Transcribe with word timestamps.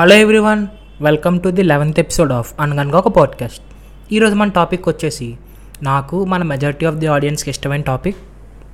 Hello 0.00 0.16
everyone 0.16 0.66
welcome 1.00 1.40
to 1.40 1.48
the 1.48 1.62
eleventh 1.62 2.00
episode 2.00 2.32
of 2.32 2.54
Anaganaga 2.60 2.98
Oka 2.98 3.08
podcast 3.08 3.62
ఈరోజు 4.12 4.34
మన 4.34 4.48
topic 4.48 4.88
వచ్చేసి 4.88 5.36
నాకు 5.82 6.24
మన 6.24 6.42
మెజారిటీ 6.42 6.86
ఆఫ్ 6.86 6.96
ది 6.96 7.06
ఆడియన్స్కి 7.06 7.50
ఇష్టమైన 7.50 7.80
topic 7.80 8.16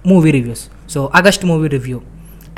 movie 0.07 0.31
reviews 0.31 0.67
so 0.91 1.13
August 1.15 1.45
movie 1.45 1.69
review 1.69 2.01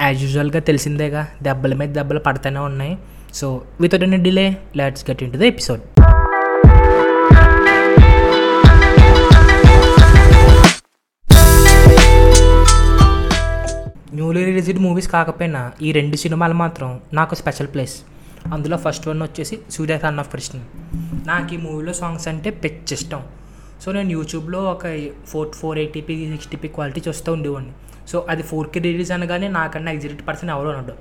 as 0.00 0.22
యూజువల్గా 0.22 0.58
తెలిసిందేగా 0.58 1.28
దెబ్బల 1.42 1.74
మీద 1.74 1.88
దెబ్బలు 1.88 2.18
పడుతూనే 2.18 2.60
ఉన్నాయి. 2.60 2.98
So 3.34 3.62
without 3.80 4.02
any 4.02 4.16
delay 4.16 4.56
let's 4.76 5.10
get 5.10 5.22
in 5.22 5.32
to 5.32 5.38
the 5.38 5.42
episode 5.42 5.80
newly 14.14 14.44
released 14.44 14.78
movies 14.78 15.08
కాకపోయినా 15.08 15.72
ఈ 15.82 15.92
రెండు 15.92 16.16
సినిమాలు 16.16 16.54
మాత్రం 16.54 17.00
నాకు 17.12 17.34
స్పెషల్ 17.34 17.66
ప్లేస్ 17.66 17.94
అందులో 18.54 18.76
ఫస్ట్ 18.84 19.06
వన్ 19.08 19.22
వచ్చేసి 19.22 19.56
సూర్య 19.74 19.96
సన్ 20.04 20.20
ఆఫ్ 20.22 20.30
కృష్ణ 20.32 20.58
నాకు 21.26 21.54
ఈ 21.54 21.58
మూవీలో 21.64 21.92
సాంగ్స్ 22.00 22.28
అంటే 22.32 22.50
పిచ్చి 22.62 22.94
ఇష్టం 22.96 23.22
సో 23.82 23.92
నేను 23.96 24.10
యూట్యూబ్లో 24.10 24.60
ఒక 24.72 24.86
four 25.30 25.48
four 25.60 25.78
eighty p 25.82 26.14
sixty p 26.32 26.68
quality 26.76 27.00
చూస్తూ 27.08 27.32
ఉండేవాడిని. 27.32 27.72
సో 28.10 28.26
అది 28.32 28.42
ఫోర్ 28.42 28.68
కే 28.74 28.80
రిలీజ్ 28.86 29.12
అనగానే 29.12 29.48
నాకన్నా 29.48 29.90
ఎగ్జిట్ 29.96 30.22
పర్సన్ 30.28 30.50
ఎవరు 30.54 30.68
ఉన్నాడు 30.72 30.94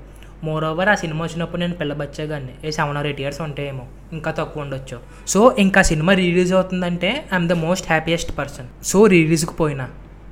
మోర్ 0.46 0.64
ఓవర్ 0.64 0.88
ఆ 0.88 0.94
సినిమా 0.94 1.20
వచ్చినప్పుడు 1.24 1.60
నేను 1.60 1.74
పిల్లబచ్చేగాన్ని 1.74 2.52
a 2.64 2.70
seven 2.70 2.98
or 2.98 3.06
eight 3.10 3.20
years 3.20 3.40
ఉంటాయేమో 3.46 3.84
ఇంకా 4.16 4.30
తక్కువ 4.30 4.64
ఉండొచ్చు. 4.64 4.98
సో 5.32 5.40
ఇంకా 5.64 5.82
సినిమా 5.82 6.12
రిలీజ్ 6.12 6.52
అవుతుందంటే 6.52 7.10
I'm 7.32 7.48
the 7.48 7.56
most 7.64 7.88
happiest 7.92 8.38
person 8.38 8.68
so 8.90 9.00
రిలీజ్కి 9.16 9.56
పోయినా. 9.62 9.86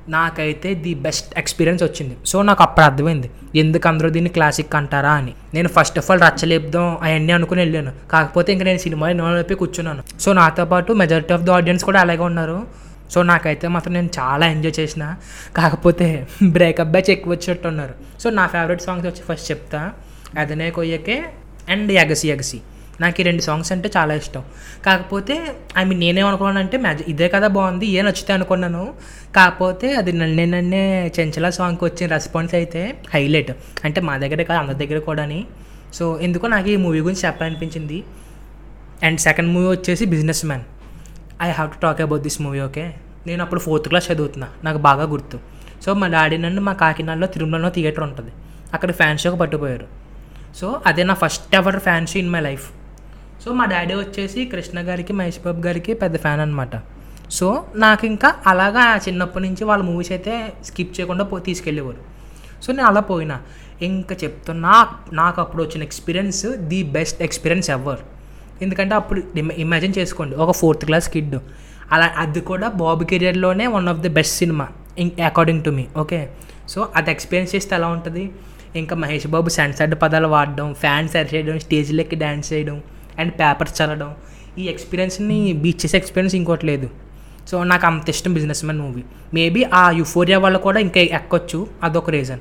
నాకైతే 0.09 0.73
ది 0.73 0.93
బెస్ట్ 0.93 1.39
ఎక్స్పీరియన్స్ 1.39 1.83
వచ్చింది. 1.83 2.17
సో 2.25 2.41
నాకు 2.41 2.63
అప్పుడు 2.63 2.85
అర్థమైంది. 2.85 3.31
ఎందుకు 3.55 3.87
అందరూ 3.87 4.09
దీన్ని 4.09 4.29
క్లాసిక్ 4.29 4.75
అంటారా 4.75 5.11
అని. 5.11 5.33
నేను 5.53 5.67
ఫస్ట్ 5.67 5.97
ఆఫ్ 5.97 6.11
ఆల్ 6.11 6.21
రచ్చలేపుదాం 6.21 6.97
అవన్నీ 7.01 7.33
అనుకుని 7.33 7.61
వెళ్ళాను. 7.61 7.91
కాకపోతే 8.11 8.53
ఇంకా 8.53 8.65
నేను 8.65 8.77
సినిమా 8.77 9.07
వైపు 9.07 9.53
కూర్చున్నాను. 9.53 10.03
సో 10.19 10.33
నాతో 10.33 10.65
పాటు 10.65 10.93
మెజారిటీ 10.93 11.33
ఆఫ్ 11.33 11.41
ది 11.41 11.51
ఆడియన్స్ 11.51 11.83
కూడా 11.83 12.01
అలాగే 12.01 12.19
ఉన్నారు. 12.19 12.67
సో 13.11 13.23
నాకైతే 13.23 13.67
మాత్రం 13.67 13.93
నేను 13.93 14.09
చాలా 14.19 14.47
ఎంజాయ్ 14.47 14.79
చేసిన. 14.79 15.15
కాకపోతే 15.57 16.27
బ్రేకప్ 16.43 16.87
బ్యాచ్ 16.87 17.09
ఎక్కువ 17.09 17.33
వచ్చినట్టు 17.33 17.67
ఉన్నారు 17.67 17.93
సో 18.19 18.29
నా 18.29 18.47
ఫేవరెట్ 18.47 18.81
సాంగ్స్ 18.81 19.07
వచ్చి 19.07 19.21
ఫస్ట్ 19.21 19.51
చెప్తా. 19.51 19.91
అదనే 20.39 20.71
కొయ్యకే 20.71 21.23
అండ్ 21.69 21.91
ఎగసి 21.91 22.27
ఎగసి. 22.27 22.61
నాకు 23.01 23.21
ఈ 23.21 23.23
రెండు 23.27 23.43
సాంగ్స్ 23.47 23.71
అంటే 23.75 23.87
చాలా 23.97 24.13
ఇష్టం. 24.21 24.43
కాకపోతే 24.85 25.35
ఐ 25.79 25.83
మీన్ 25.89 25.99
నేనేమనుకున్నానంటే 26.03 26.77
మ్యాజ్ 26.85 27.01
ఇదే 27.13 27.27
కదా 27.35 27.47
బాగుంది 27.57 27.87
ఏ 27.97 28.01
నచ్చితే 28.07 28.31
అనుకున్నాను. 28.37 28.83
కాకపోతే 29.37 29.87
అది 29.99 30.13
నన్నే 30.21 30.45
నన్నే 30.53 30.83
చెంచల 31.17 31.49
సాంగ్కి 31.57 31.85
వచ్చిన 31.87 32.07
రెస్పాన్స్ 32.15 32.53
అయితే 32.59 32.81
హైలైట్. 33.13 33.51
అంటే 33.85 34.01
మా 34.07 34.15
దగ్గర 34.23 34.41
కాదు 34.49 34.59
అందరి 34.63 34.79
దగ్గర 34.83 34.99
కూడాని. 35.09 35.39
సో 35.97 36.05
ఎందుకో 36.27 36.47
నాకు 36.55 36.69
ఈ 36.75 36.77
మూవీ 36.85 37.01
గురించి 37.07 37.23
చెప్పాలనిపించింది. 37.27 37.99
అండ్ 39.07 39.19
సెకండ్ 39.27 39.51
మూవీ 39.55 39.67
వచ్చేసి 39.75 40.05
business 40.15 40.43
man 40.51 40.65
I 41.47 41.49
have 41.51 41.69
to 41.75 41.79
talk 41.85 42.01
about 42.07 42.23
this 42.27 42.39
movie 42.45 42.59
okay 42.67 42.85
నేను 43.27 43.41
అప్పుడు 43.45 43.61
ఫోర్త్ 43.67 43.87
క్లాస్ 43.91 44.07
చదువుతున్నా 44.11 44.47
నాకు 44.65 44.79
బాగా 44.87 45.05
గుర్తు. 45.13 45.37
సో 45.85 45.93
మా 46.01 46.07
డాడీ 46.15 46.37
నన్ను 46.45 46.61
మా 46.67 46.73
కాకినాడలో 46.81 47.27
తిరుమలలో 47.33 47.69
థియేటర్ 47.77 48.03
ఉంటుంది. 48.09 48.31
అక్కడ 48.75 48.91
ఫ్యాన్ 48.99 49.19
షోకి 49.23 49.37
పట్టుపోయారు 49.43 49.87
సో 50.59 50.67
అదే 50.89 51.03
నా 51.09 51.15
first 51.23 51.43
ever 51.55 51.79
fan 51.87 52.07
show 52.11 52.17
in 52.23 52.31
my 52.35 52.41
life 52.47 52.65
so 53.47 53.53
మా 53.57 53.65
డాడీ 53.71 53.93
వచ్చేసి 53.99 54.39
కృష్ణ 54.51 54.77
గారికి 54.87 55.13
మహేష్ 55.17 55.37
బాబు 55.43 55.61
గారికి 55.65 55.91
పెద్ద 55.99 56.15
ఫ్యాన్ 56.23 56.41
అనమాట 56.45 56.73
సో 57.37 57.47
నాకు 57.83 58.03
ఇంకా 58.09 58.29
అలాగా 58.51 58.83
చిన్నప్పటి 59.05 59.43
నుంచి 59.45 59.63
వాళ్ళ 59.69 59.83
మూవీస్ 59.89 60.11
అయితే 60.15 60.33
స్కిప్ 60.67 60.91
చేయకుండా 60.97 61.25
పో 61.29 61.37
తీసుకెళ్ళేవారు. 61.45 62.01
సో 62.63 62.69
నేను 62.77 62.87
అలా 62.87 63.01
పోయినా. 63.11 63.37
ఇంకా 63.89 64.15
చెప్తున్నా 64.23 64.73
నాకు 65.19 65.39
అప్పుడు 65.43 65.61
వచ్చిన 65.65 65.81
experience 65.89 66.41
the 66.71 66.81
best 66.97 67.21
experience 67.27 67.69
ever. 67.77 68.01
ఎందుకంటే 68.65 68.95
అప్పుడు 68.99 69.21
ఇమాజిన్ 69.65 69.95
చేసుకోండి 69.99 70.35
ఒక 70.45 70.55
ఫోర్త్ 70.61 70.83
క్లాస్ 70.89 71.07
కిడ్. 71.15 71.37
అలా 71.93 72.09
అది 72.25 72.43
కూడా 72.51 72.69
బాబు 72.83 73.05
కెరియర్లోనే 73.13 73.67
one 73.77 73.89
of 73.93 74.03
the 74.07 74.13
best 74.19 74.37
cinema 74.43 74.67
according 75.31 75.63
to 75.69 75.73
me 75.79 75.87
okay? 76.03 76.21
So 76.75 76.89
అది 76.95 77.11
ఎక్స్పీరియన్స్ 77.15 77.55
చేస్తే 77.55 77.75
ఎలా 77.79 77.91
ఉంటుంది? 77.97 78.25
ఇంకా 78.83 78.95
మహేష్ 79.05 79.29
బాబు 79.37 79.49
సెన్సర్డ్ 79.59 79.97
పదాలు 80.05 80.31
వాడడం 80.35 80.69
ఫ్యాన్స్ 80.83 81.17
చేయడం 81.33 81.57
స్టేజ్లోకి 81.67 82.15
డ్యాన్స్ 82.25 82.47
చేయడం 82.53 82.77
అండ్ 83.19 83.33
పేపర్స్ 83.33 83.81
చదవడం. 83.81 84.15
ఈ 84.57 84.63
ఎక్స్పీరియన్స్ని 84.63 85.53
బీచ్ 85.53 85.85
చేసే 85.85 85.97
ఎక్స్పీరియన్స్ 85.97 86.35
ఇంకోటి 86.35 86.65
లేదు. 86.65 86.89
సో 87.47 87.63
నాకు 87.63 87.85
అంత 87.87 88.09
ఇష్టం 88.09 88.33
బిజినెస్ 88.33 88.65
మ్యాన్ 88.65 88.81
మూవీ. 88.81 89.03
మేబీ 89.33 89.63
ఆ 89.63 89.91
యుఫోరియా 89.91 90.39
వల్ల 90.39 90.57
కూడా 90.57 90.79
ఇంకా 90.79 91.01
ఎక్కొచ్చు 91.01 91.67
అదొక 91.83 92.09
రీజన్. 92.09 92.39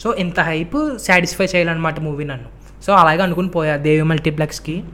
సో 0.00 0.14
ఇంత 0.14 0.40
హైప్ 0.40 0.98
సాటిస్ఫై 0.98 1.44
చేయాలన్నమాట 1.44 2.00
మూవీ 2.00 2.24
నన్ను. 2.24 2.48
సో 2.82 2.92
అలాగే 2.92 3.22
అనుకుని 3.22 3.48
పోయా 3.48 3.76
దేవి 3.76 4.02
మల్టీప్లెక్స్కి. 4.02 4.84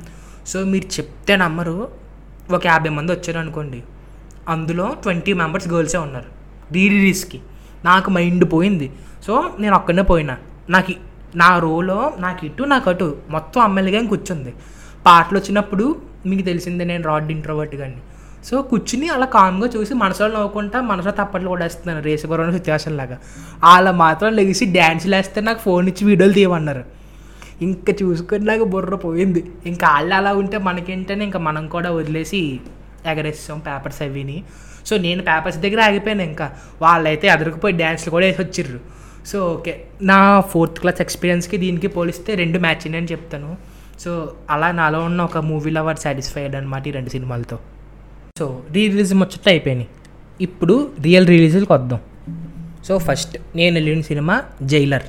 సో 0.46 0.64
మీరు 0.64 0.84
చెప్తే 0.84 1.36
నమ్మరు 1.36 1.88
ఒక 2.50 2.66
యాభై 2.66 2.88
మంది 2.88 3.12
వచ్చారు 3.12 3.38
అనుకోండి. 3.38 3.82
అందులో 4.48 4.96
ట్వంటీ 5.02 5.32
మెంబర్స్ 5.32 5.68
గర్ల్సే 5.68 5.98
ఉన్నారు 5.98 6.38
రీ 6.72 7.14
నాకు 7.84 8.10
మైండ్ 8.10 8.52
పోయింది. 8.52 8.92
సో 9.26 9.50
నేను 9.60 9.76
ఒక్కడనే 9.76 10.02
పోయినా. 10.02 10.36
నాకు 10.70 10.92
నా 11.36 11.58
రోలో 11.58 12.12
నాకు 12.18 12.46
ఇటు 12.46 12.62
నాకు 12.62 12.90
అటు 12.90 13.16
మొత్తం 13.30 13.60
అమ్మాయిలుగా 13.60 14.08
కూర్చుంది. 14.08 14.54
పాటలు 15.08 15.36
వచ్చినప్పుడు 15.40 15.86
మీకు 16.28 16.44
తెలిసిందే 16.50 16.84
నేను 16.92 17.04
రాడ్ 17.10 17.30
ఇంట్రోవర్ట్ 17.36 17.74
కానీ 17.82 17.98
సో 18.48 18.56
కూర్చుని 18.70 19.06
అలా 19.14 19.26
కామ్గా 19.34 19.68
చూసి 19.74 19.92
మనసులో 20.02 20.26
నవ్వుకుంటా 20.34 20.78
మనసులో 20.90 21.12
తప్పట్లు 21.20 21.48
కూడా 21.52 21.62
వేస్తున్నాను 21.64 22.00
రేసుగురం 22.08 22.52
సిచ్యువేషన్ 22.56 22.96
లాగా 23.00 23.16
అలా 23.72 23.92
మాత్రం 24.04 24.30
లెగిసి 24.38 24.64
డ్యాన్స్లు 24.76 25.14
వేస్తే 25.16 25.40
నాకు 25.48 25.60
ఫోన్ 25.66 25.86
ఇచ్చి 25.90 26.02
వీడియోలు 26.08 26.34
తీయమన్నారు. 26.38 26.82
ఇంకా 27.66 27.92
చూసుకొని 28.00 28.44
నాకు 28.50 28.64
బుర్ర 28.72 28.96
పోయింది. 29.04 29.40
ఇంకా 29.70 29.86
వాళ్ళు 29.94 30.14
అలా 30.18 30.32
ఉంటే 30.42 30.56
మనకేంటనే 30.68 31.24
ఇంకా 31.28 31.40
మనం 31.48 31.64
కూడా 31.74 31.90
వదిలేసి 31.98 32.40
ఎగరేస్తాం 33.12 33.58
పేపర్స్ 33.68 34.00
అవిని. 34.06 34.36
సో 34.88 34.96
నేను 35.06 35.22
పేపర్స్ 35.28 35.58
దగ్గర 35.64 35.80
ఆగిపోయాను 35.88 36.24
ఇంకా. 36.30 36.46
వాళ్ళైతే 36.84 37.26
ఎదురుకుపోయి 37.34 37.74
డ్యాన్స్లు 37.82 38.12
కూడా 38.16 38.26
వేసి 38.28 38.40
వచ్చిర్రు. 38.44 38.80
సో 39.30 39.38
ఓకే 39.54 39.74
నా 40.10 40.18
ఫోర్త్ 40.52 40.78
క్లాస్ 40.82 41.02
ఎక్స్పీరియన్స్కి 41.06 41.56
దీనికి 41.64 41.88
పోలిస్తే 41.96 42.30
రెండు 42.42 42.60
మ్యాచ్ 42.66 42.86
అని 43.00 43.10
చెప్తాను. 43.14 43.50
సో 44.00 44.34
అలా 44.50 44.70
నాలో 44.70 45.00
ఉన్న 45.00 45.22
ఒక 45.22 45.38
మూవీ 45.38 45.70
లవర్ 45.70 45.96
సాటిస్ఫైడ్ 45.96 46.56
అనమాట 46.56 46.88
ఈ 46.88 46.90
రెండు 46.90 47.08
సినిమాలతో. 47.08 47.58
సో 48.38 48.62
రీ 48.72 48.88
రిలీజ్ 48.88 49.14
ముచ్చట 49.14 49.48
అయిపోయినాయి. 49.48 49.88
ఇప్పుడు 50.40 50.90
రియల్ 51.02 51.26
రిలీజ్కి 51.26 51.72
వద్దాం. 51.72 52.00
సో 52.84 52.98
ఫస్ట్ 52.98 53.36
నేను 53.56 53.74
వెళ్ళిన 53.74 54.00
సినిమా 54.00 54.42
జైలర్ 54.62 55.02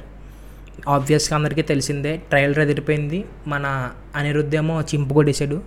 ఆబ్వియస్గా 0.90 1.38
అందరికీ 1.38 1.62
తెలిసిందే 1.62 2.18
ట్రైలర్ 2.18 2.60
ఎదిరిపోయింది. 2.60 3.26
మన 3.48 3.90
అనిరుద్ధేమో 4.16 4.82
చింపు 4.82 5.14
కొట్టేశాడు. 5.14 5.62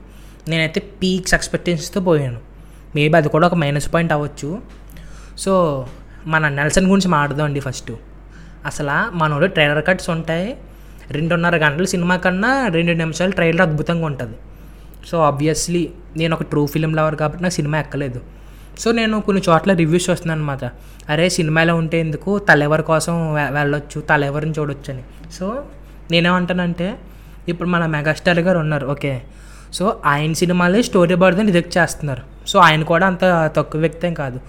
నేనైతే 0.48 0.80
పీక్స్ 0.80 1.34
ఎక్స్పెక్టేషన్స్తో 1.34 2.00
పోయాను. 2.00 2.40
మేబీ 2.96 3.16
అది 3.16 3.28
కూడా 3.28 3.46
ఒక 3.46 3.54
మైనస్ 3.54 3.94
పాయింట్ 3.94 4.12
అవ్వచ్చు. 4.12 4.62
సో 5.38 5.86
మన 6.26 6.48
నెల్సన్ 6.48 6.86
గురించి 6.86 7.08
మాట్లాడదాం 7.08 7.46
అండి 7.46 7.60
ఫస్ట్ 7.60 7.92
అసలు 8.66 9.16
మనోడు 9.16 9.46
ట్రైలర్ 9.46 9.84
కట్స్ 9.86 10.10
ఉంటాయి. 10.10 10.56
రెండున్నర 11.12 11.56
గంటల 11.56 11.84
సినిమా 11.84 12.16
కన్నా 12.16 12.50
రెండు 12.76 12.92
నిమిషాలు 12.92 13.32
ట్రైలర్ 13.32 13.60
అద్భుతంగా 13.60 14.06
ఉంటుంది. 14.06 14.36
సో 15.06 15.16
ఆబ్వియస్లీ 15.18 15.82
నేను 16.16 16.32
ఒక 16.36 16.42
ట్రూ 16.42 16.62
ఫిలిం 16.66 16.94
లవర్ 16.94 17.16
కాబట్టి 17.16 17.42
నాకు 17.42 17.54
సినిమా 17.54 17.78
ఎక్కలేదు. 17.78 18.20
సో 18.78 18.92
నేను 18.92 19.20
కొన్ని 19.20 19.42
చోట్ల 19.48 19.72
రివ్యూస్ 19.72 20.10
వస్తున్నాను 20.10 20.40
అనమాట 20.40 20.64
అరే 21.10 21.28
సినిమాలో 21.28 21.76
ఉంటే 21.76 22.00
ఎందుకు 22.00 22.38
తలెవరి 22.38 22.82
కోసం 22.82 23.14
వెళ్ళొచ్చు 23.34 24.00
తలెవరిని 24.00 24.54
చూడొచ్చు 24.58 24.90
అని 24.94 25.02
సో 25.32 25.46
నేనేమంటానంటే 26.10 26.88
ఇప్పుడు 27.48 27.68
మన 27.68 27.86
మెగాస్టార్ 27.86 28.38
గారు 28.38 28.58
ఉన్నారు 28.58 28.86
ఓకే. 28.86 29.12
సో 29.74 29.84
ఆయన 30.06 30.32
సినిమాలే 30.32 30.82
స్టోరీ 30.82 31.14
బర్డ్ని 31.14 31.46
రిజెక్ట్ 31.46 31.78
చేస్తున్నారు. 31.78 32.22
సో 32.46 32.58
ఆయన 32.58 32.82
కూడా 32.82 33.06
అంత 33.06 33.50
తక్కువ 33.56 33.80
వ్యక్తే 33.80 34.14
కాదు. 34.14 34.40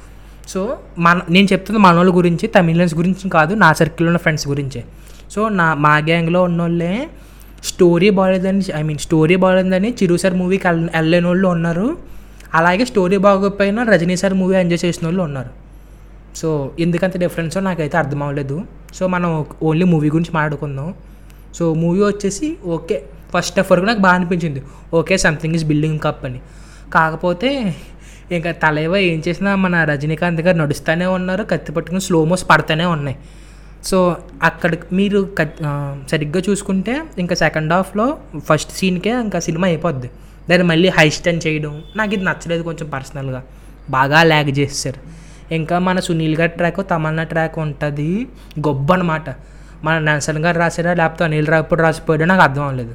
సో 0.47 0.77
మన 0.99 1.21
నేను 1.29 1.47
చెప్తుంది 1.51 1.79
మన 1.79 1.93
వాళ్ళ 1.95 2.11
గురించి 2.15 2.47
తమిళన్స్ 2.47 2.95
గురించి 2.95 3.29
కాదు 3.29 3.53
నా 3.53 3.73
సర్కిల్లో 3.73 4.09
ఉన్న 4.09 4.17
ఫ్రెండ్స్ 4.17 4.47
గురించే. 4.47 4.83
సో 5.33 5.49
నా 5.49 5.73
మా 5.73 5.97
గ్యాంగ్లో 5.97 6.43
ఉన్నోళ్ళే 6.43 7.09
స్టోరీ 7.63 8.09
బాగాలేదని 8.09 8.61
ఐ 8.75 8.81
మీన్ 8.81 8.99
స్టోరీ 8.99 9.35
బాగాలేదని 9.35 9.89
చిరు 9.91 10.17
సార్ 10.17 10.33
మూవీకి 10.33 10.67
వెళ్ళ 10.67 10.89
వెళ్ళలేని 10.93 11.27
వాళ్ళు 11.27 11.47
ఉన్నారు. 11.47 11.97
అలాగే 12.53 12.85
స్టోరీ 12.85 13.17
బాగోకపోయినా 13.17 13.83
రజనీ 13.83 14.17
సార్ 14.17 14.33
మూవీ 14.33 14.55
ఎంజాయ్ 14.55 14.85
చేసిన 14.85 15.07
వాళ్ళు 15.07 15.23
ఉన్నారు. 15.23 15.49
సో 16.35 16.71
ఎందుకంత 16.79 17.17
డిఫరెన్సో 17.17 17.59
నాకైతే 17.59 17.97
అర్థం 17.97 18.23
అవ్వలేదు. 18.23 18.63
సో 18.93 19.07
మనం 19.07 19.45
ఓన్లీ 19.63 19.85
మూవీ 19.85 20.09
గురించి 20.09 20.31
మాట్లాడుకుందాం. 20.33 20.93
సో 21.55 21.73
మూవీ 21.73 22.03
వచ్చేసి 22.03 22.57
ఓకే 22.65 23.03
ఫస్ట్ 23.35 23.59
ఆఫ్ 23.59 23.71
వరకు 23.71 23.85
నాకు 23.85 23.99
బాగా 23.99 24.15
అనిపించింది. 24.15 24.63
Okay 24.93 25.17
something 25.17 25.55
is 25.55 25.65
building 25.65 25.99
up 25.99 26.25
అని. 26.25 26.39
కాకపోతే 26.93 27.75
ఇంకా 28.31 28.51
తలైవ 28.51 28.97
ఏం 28.97 29.23
చేసినా 29.27 29.55
మన 29.55 29.83
రజనీకాంత్ 29.83 30.41
గారు 30.41 30.57
నడుస్తూనే 30.57 31.05
ఉన్నారు 31.05 31.43
కత్తి 31.43 31.71
పట్టుకుని 31.71 32.01
స్లోమోస్ 32.01 32.49
పడుతూనే 32.49 32.85
ఉన్నాయి. 32.85 33.17
సో 33.89 34.17
అక్కడ 34.43 34.75
మీరు 34.99 35.19
సరిగ్గా 36.11 36.41
చూసుకుంటే 36.49 36.93
ఇంకా 37.19 37.35
సెకండ్ 37.35 37.73
హాఫ్లో 37.73 38.05
ఫస్ట్ 38.49 38.71
సీన్కే 38.71 39.11
ఇంకా 39.21 39.39
సినిమా 39.47 39.67
అయిపోద్ది. 39.67 40.09
దాన్ని 40.49 40.67
మళ్ళీ 40.67 40.89
హై 40.97 41.07
స్టన్ 41.17 41.41
చేయడం 41.47 41.73
నాకు 41.95 42.13
ఇది 42.15 42.25
నచ్చలేదు 42.25 42.63
కొంచెం 42.63 42.87
పర్సనల్గా 42.89 43.41
బాగా 43.89 44.19
ల్యాగ్ 44.23 44.51
చేస్తారు 44.59 44.99
ఇంకా 45.53 45.75
మన 45.87 45.99
సునీల్ 45.99 46.35
గారి 46.35 46.53
ట్రాక్ 46.59 46.81
తమన్నా 46.89 47.23
ట్రాక్ 47.31 47.57
ఉంటుంది. 47.59 48.09
గొప్ప 48.67 48.93
అనమాట 48.93 49.29
మన 49.83 49.95
నెల్సన్ 49.99 50.39
గారు 50.45 50.57
రాసారా 50.59 50.93
లేకపోతే 50.99 51.23
అనిల్ 51.23 51.47
రాపుడు 51.47 51.81
రాసిపోయాడో 51.81 52.25
నాకు 52.25 52.41
అర్థం 52.41 52.63
అవ్వలేదు. 52.63 52.93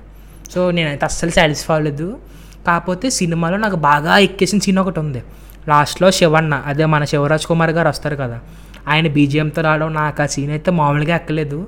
సో 0.55 0.71
నేనైతే 0.77 1.05
అస్సలు 1.05 1.31
సాటిస్ఫై 1.31 1.75
అవ్వలేదు. 1.75 2.09
కాకపోతే 2.67 3.07
సినిమాలో 3.19 3.57
నాకు 3.65 3.77
బాగా 3.77 4.19
ఎక్కేసిన 4.27 4.59
సీన్ 4.59 4.79
ఒకటి 4.79 5.01
ఉంది. 5.01 5.23
లాస్ట్లో 5.69 6.09
శివన్న 6.19 6.55
అదే 6.67 6.85
మన 6.95 7.05
శివరాజ్ 7.05 7.47
కుమార్ 7.47 7.73
గారు 7.79 7.89
వస్తారు 7.89 8.17
కదా. 8.17 8.39
ఆయన 8.89 9.09
బీజిఎంతో 9.09 9.63
రావడం 9.63 9.95
నాకు 9.95 10.23
ఆ 10.23 10.27
సీన్ 10.27 10.51
అయితే 10.51 10.71
మామూలుగా 10.71 11.15
ఎక్కలేదు. 11.15 11.67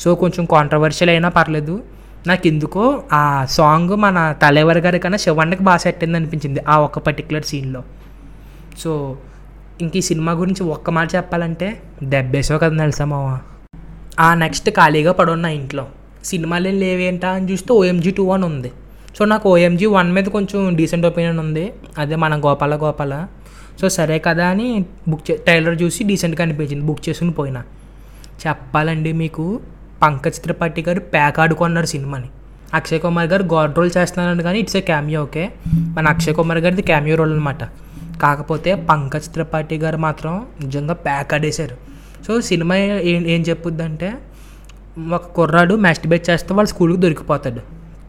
సో 0.00 0.14
కొంచెం 0.14 0.44
కాంట్రవర్షియల్ 0.44 1.10
అయినా 1.10 1.28
పర్లేదు. 1.28 1.82
నాకు 2.26 2.46
ఎందుకో 2.46 3.02
ఆ 3.12 3.44
సాంగ్ 3.50 3.96
మన 3.96 4.34
తలేవర్ 4.42 4.78
గారి 4.78 4.98
కన్నా 4.98 5.18
శివన్నకి 5.18 5.62
బాగా 5.62 5.76
సెట్ 5.76 5.96
అయింది 5.96 6.18
అనిపించింది 6.18 6.60
ఆ 6.68 6.78
ఒక్క 6.78 6.98
పర్టికులర్ 6.98 7.44
సీన్లో 7.44 7.82
సో 8.78 9.16
ఇంక 9.80 9.96
ఈ 9.96 10.00
సినిమా 10.00 10.32
గురించి 10.32 10.62
ఒక్క 10.62 10.90
మాట 10.90 11.14
చెప్పాలంటే 11.14 11.82
దెబ్బేసో 12.02 12.58
కదా 12.58 12.76
తెలుసా 12.76 13.04
మావా? 13.04 13.38
ఆ 14.20 14.34
నెక్స్ట్ 14.34 14.70
ఖాళీగా 14.70 15.12
పడున్న 15.12 15.46
ఇంట్లో. 15.46 15.86
సినిమాలు 16.24 16.68
లేవేంటా 16.68 17.28
అని 17.28 17.52
చూస్తే 17.52 17.74
ఓఎంజీ 17.74 18.10
టూ 18.10 18.30
అని 18.30 18.44
ఉంది. 18.44 18.72
సో 19.18 19.24
నాకు 19.24 19.48
ఓఎంజీ 19.48 19.86
వన్ 19.86 20.12
మీద 20.12 20.24
కొంచెం 20.24 20.76
డీసెంట్ 20.76 21.06
ఒపీనియన్ 21.06 21.38
ఉంది. 21.38 21.72
అదే 21.98 22.16
మన 22.16 22.40
గోపాల 22.40 22.76
గోపాల. 22.76 23.26
సో 23.80 23.88
సరే 23.88 24.18
కదా 24.18 24.46
అని 24.48 24.84
బుక్ 25.08 25.30
చే 25.30 25.36
ట్రైలర్ 25.36 25.82
చూసి 25.82 26.04
డీసెంట్గా 26.04 26.42
అనిపించింది. 26.44 26.84
బుక్ 26.86 27.08
చేసుకుని 27.08 27.30
పోయినా. 27.30 27.62
చెప్పాలండి 28.46 29.12
మీకు 29.12 29.60
పంకజ్ 30.02 30.34
త్రిపాఠి 30.34 30.82
గారు 30.88 31.00
ప్యాక్ 31.00 31.38
ఆడుకున్నారు 31.40 31.86
సినిమాని. 31.86 32.28
అక్షయ్ 32.74 33.00
కుమార్ 33.00 33.26
గారు 33.26 33.42
గాడ్ 33.42 33.76
రోల్ 33.78 33.90
చేస్తున్నారని 33.96 34.42
కానీ 34.42 34.58
ఇట్స్ 34.58 34.76
ఏ 34.76 34.80
క్యామియో 34.80 35.22
ఓకే 35.22 35.50
మన 35.72 36.08
అక్షయ్ 36.08 36.34
కుమార్ 36.34 36.58
గారిది 36.58 36.82
క్యామియో 36.82 37.16
రోల్ 37.16 37.32
అనమాట 37.32 37.64
కాకపోతే 38.22 38.74
పంకజ్ 38.74 39.24
త్రిపాఠి 39.24 39.76
గారు 39.78 39.96
మాత్రం 39.96 40.46
నిజంగా 40.64 40.94
ప్యాక్ 40.94 41.34
ఆడేశారు. 41.34 41.76
సో 42.26 42.40
సినిమా 42.40 42.76
ఏం 42.76 43.26
ఏం 43.26 43.40
చెప్పుద్దంటే 43.40 44.14
ఒక 45.12 45.26
కుర్రాడు 45.26 45.74
మ్యాస్టిబేట్ 45.74 46.30
చేస్తే 46.30 46.54
వాళ్ళు 46.54 46.68
స్కూల్కి 46.68 47.00
దొరికిపోతాడు. 47.00 47.60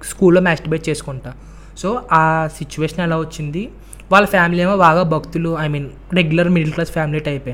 స్కూల్లో 0.06 0.42
మ్యాస్టిబేట్ 0.42 0.90
చేసుకుంటా. 0.90 1.34
సో 1.78 2.02
ఆ 2.12 2.50
సిచ్యువేషన్ 2.58 3.00
ఎలా 3.00 3.18
వచ్చింది? 3.18 3.70
వాళ్ళ 4.12 4.26
ఫ్యామిలీ 4.28 4.62
ఏమో 4.64 4.76
బాగా 4.78 5.02
భక్తులు 5.14 5.50
I 5.60 5.68
mean 5.74 5.88
regular 6.14 6.50
middle 6.56 6.72
class 6.76 6.92
family 6.92 7.20
టైపే 7.20 7.54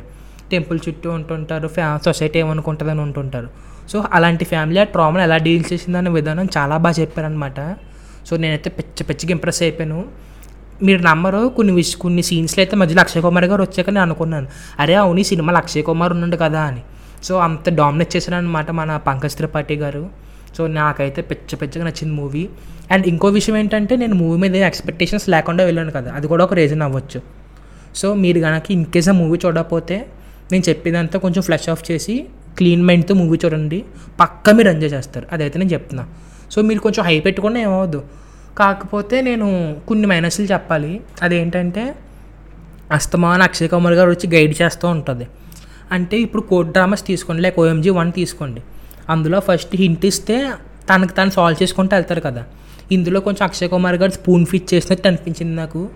టెంపుల్ 0.52 0.80
చుట్టూ 0.86 1.10
ఉంటుంటారు 1.12 1.68
ఫ్యా 1.68 1.88
సొసైటీ 2.06 2.38
ఏమనుకుంటుందని 2.40 3.02
ఉంటుంటారు. 3.02 3.50
సో 3.92 3.98
అలాంటి 4.18 4.46
ఫ్యామిలీ 4.46 4.80
ఆ 4.80 4.84
ట్రామాను 4.84 5.24
ఎలా 5.24 5.38
డీల్ 5.48 5.66
చేసిందనే 5.72 6.10
విధానం 6.10 6.46
చాలా 6.58 6.78
బాగా 6.78 6.96
చెప్పారనమాట 7.02 7.60
సో 8.28 8.38
నేనైతే 8.44 8.70
పిచ్చి 8.78 9.04
పిచ్చికి 9.10 9.32
ఇంప్రెస్ 9.36 9.62
అయిపోయాను. 9.66 10.00
మీరు 10.84 11.02
నమ్మరు 11.02 11.42
కొన్ని 11.58 11.74
విష్ 11.74 11.96
కొన్ని 12.04 12.24
సీన్స్లో 12.30 12.62
అయితే 12.62 12.76
మధ్యలో 12.76 13.02
అక్షయ్ 13.02 13.24
కుమార్ 13.24 13.46
గారు 13.46 13.62
వచ్చాక 13.64 13.90
నేను 13.90 14.06
అనుకున్నాను 14.08 14.48
అరే 14.80 14.96
అవును 15.02 15.20
ఈ 15.20 15.26
సినిమాలో 15.32 15.58
అక్షయ్ 15.58 15.84
కుమార్ 15.90 16.14
ఉన్నాడు 16.16 16.38
కదా 16.46 16.62
అని. 16.70 16.82
సో 17.24 17.36
అంత 17.46 17.70
డామినేట్ 17.80 18.12
చేశారనమాట 18.16 18.72
మన 18.80 18.98
పంకజ్ 19.08 19.36
త్రిపాఠి 19.40 19.76
గారు. 19.84 20.04
సో 20.58 20.68
నాకైతే 20.68 21.22
పిచ్చ 21.22 21.56
పిచ్చగా 21.56 21.86
నచ్చింది 21.86 22.14
మూవీ. 22.16 22.50
అండ్ 22.92 23.08
ఇంకో 23.08 23.28
విషయం 23.28 23.58
ఏంటంటే 23.58 23.96
నేను 23.96 24.16
మూవీ 24.16 24.38
మీద 24.40 24.56
ఎక్స్పెక్టేషన్స్ 24.56 25.30
లేకుండా 25.30 25.64
వెళ్ళాను 25.64 25.92
కదా 25.92 26.12
అది 26.12 26.28
కూడా 26.28 26.44
ఒక 26.44 26.54
రీజన్ 26.54 26.82
అవ్వచ్చు. 26.82 27.22
సో 27.96 28.14
మీరు 28.14 28.40
కనుక 28.40 28.72
ఇన్ 28.72 28.86
కేస్ 28.86 29.10
ఆ 29.10 29.12
మూవీ 29.12 29.40
చూడకపోతే 29.46 30.06
నేను 30.52 30.64
చెప్పేదంతా 30.70 31.20
కొంచెం 31.20 31.44
ఫ్లష్ 31.44 31.70
ఆఫ్ 31.70 31.92
చేసి 31.92 32.26
క్లీన్ 32.58 32.84
మైండ్తో 32.84 33.16
మూవీ 33.16 33.40
చూడండి. 33.46 33.84
పక్క 34.20 34.50
మీరు 34.50 34.70
ఎంజాయ్ 34.70 34.94
చేస్తారు. 34.94 35.28
అదైతే 35.32 35.60
నేను 35.60 35.72
చెప్తున్నా. 35.74 36.06
సో 36.52 36.62
మీరు 36.62 36.80
కొంచెం 36.80 37.06
హై 37.06 37.20
పెట్టుకున్నా 37.20 37.60
ఏమవద్దు 37.60 38.04
కాకపోతే 38.58 39.22
నేను 39.22 39.78
కొన్ని 39.88 40.08
మైనస్లు 40.08 40.46
చెప్పాలి. 40.46 41.02
అదేంటంటే 41.22 41.96
అస్తమాన్ 42.92 43.42
అక్షయ్ 43.42 43.70
కుమార్ 43.70 43.94
గారు 43.94 44.10
వచ్చి 44.10 44.28
గైడ్ 44.36 44.62
చేస్తూ 44.62 44.88
ఉంటుంది. 44.88 45.28
అంటే 45.92 46.18
ఇప్పుడు 46.18 46.42
కోర్ట్ 46.42 46.72
డ్రామాస్ 46.72 47.06
తీసుకోండి 47.06 47.42
లేక 47.42 47.60
ఓఎంజీ 47.60 47.90
వన్ 47.90 48.12
తీసుకోండి. 48.12 48.62
అందులో 49.10 49.40
ఫస్ట్ 49.40 49.76
హింట్ 49.76 50.06
ఇస్తే 50.06 50.52
తనకు 50.94 51.12
తను 51.12 51.30
సాల్వ్ 51.30 51.64
చేసుకుంటూ 51.64 51.96
వెళ్తారు 51.96 52.22
కదా. 52.22 52.44
ఇందులో 52.92 53.20
కొంచెం 53.20 53.48
అక్షయ్ 53.48 53.70
కుమార్ 53.70 53.96
గారు 53.96 54.12
స్పూన్ 54.12 54.46
ఫిట్ 54.46 54.74
చేసినట్టు 54.74 55.08
అనిపించింది 55.08 55.56
నాకు. 55.56 55.90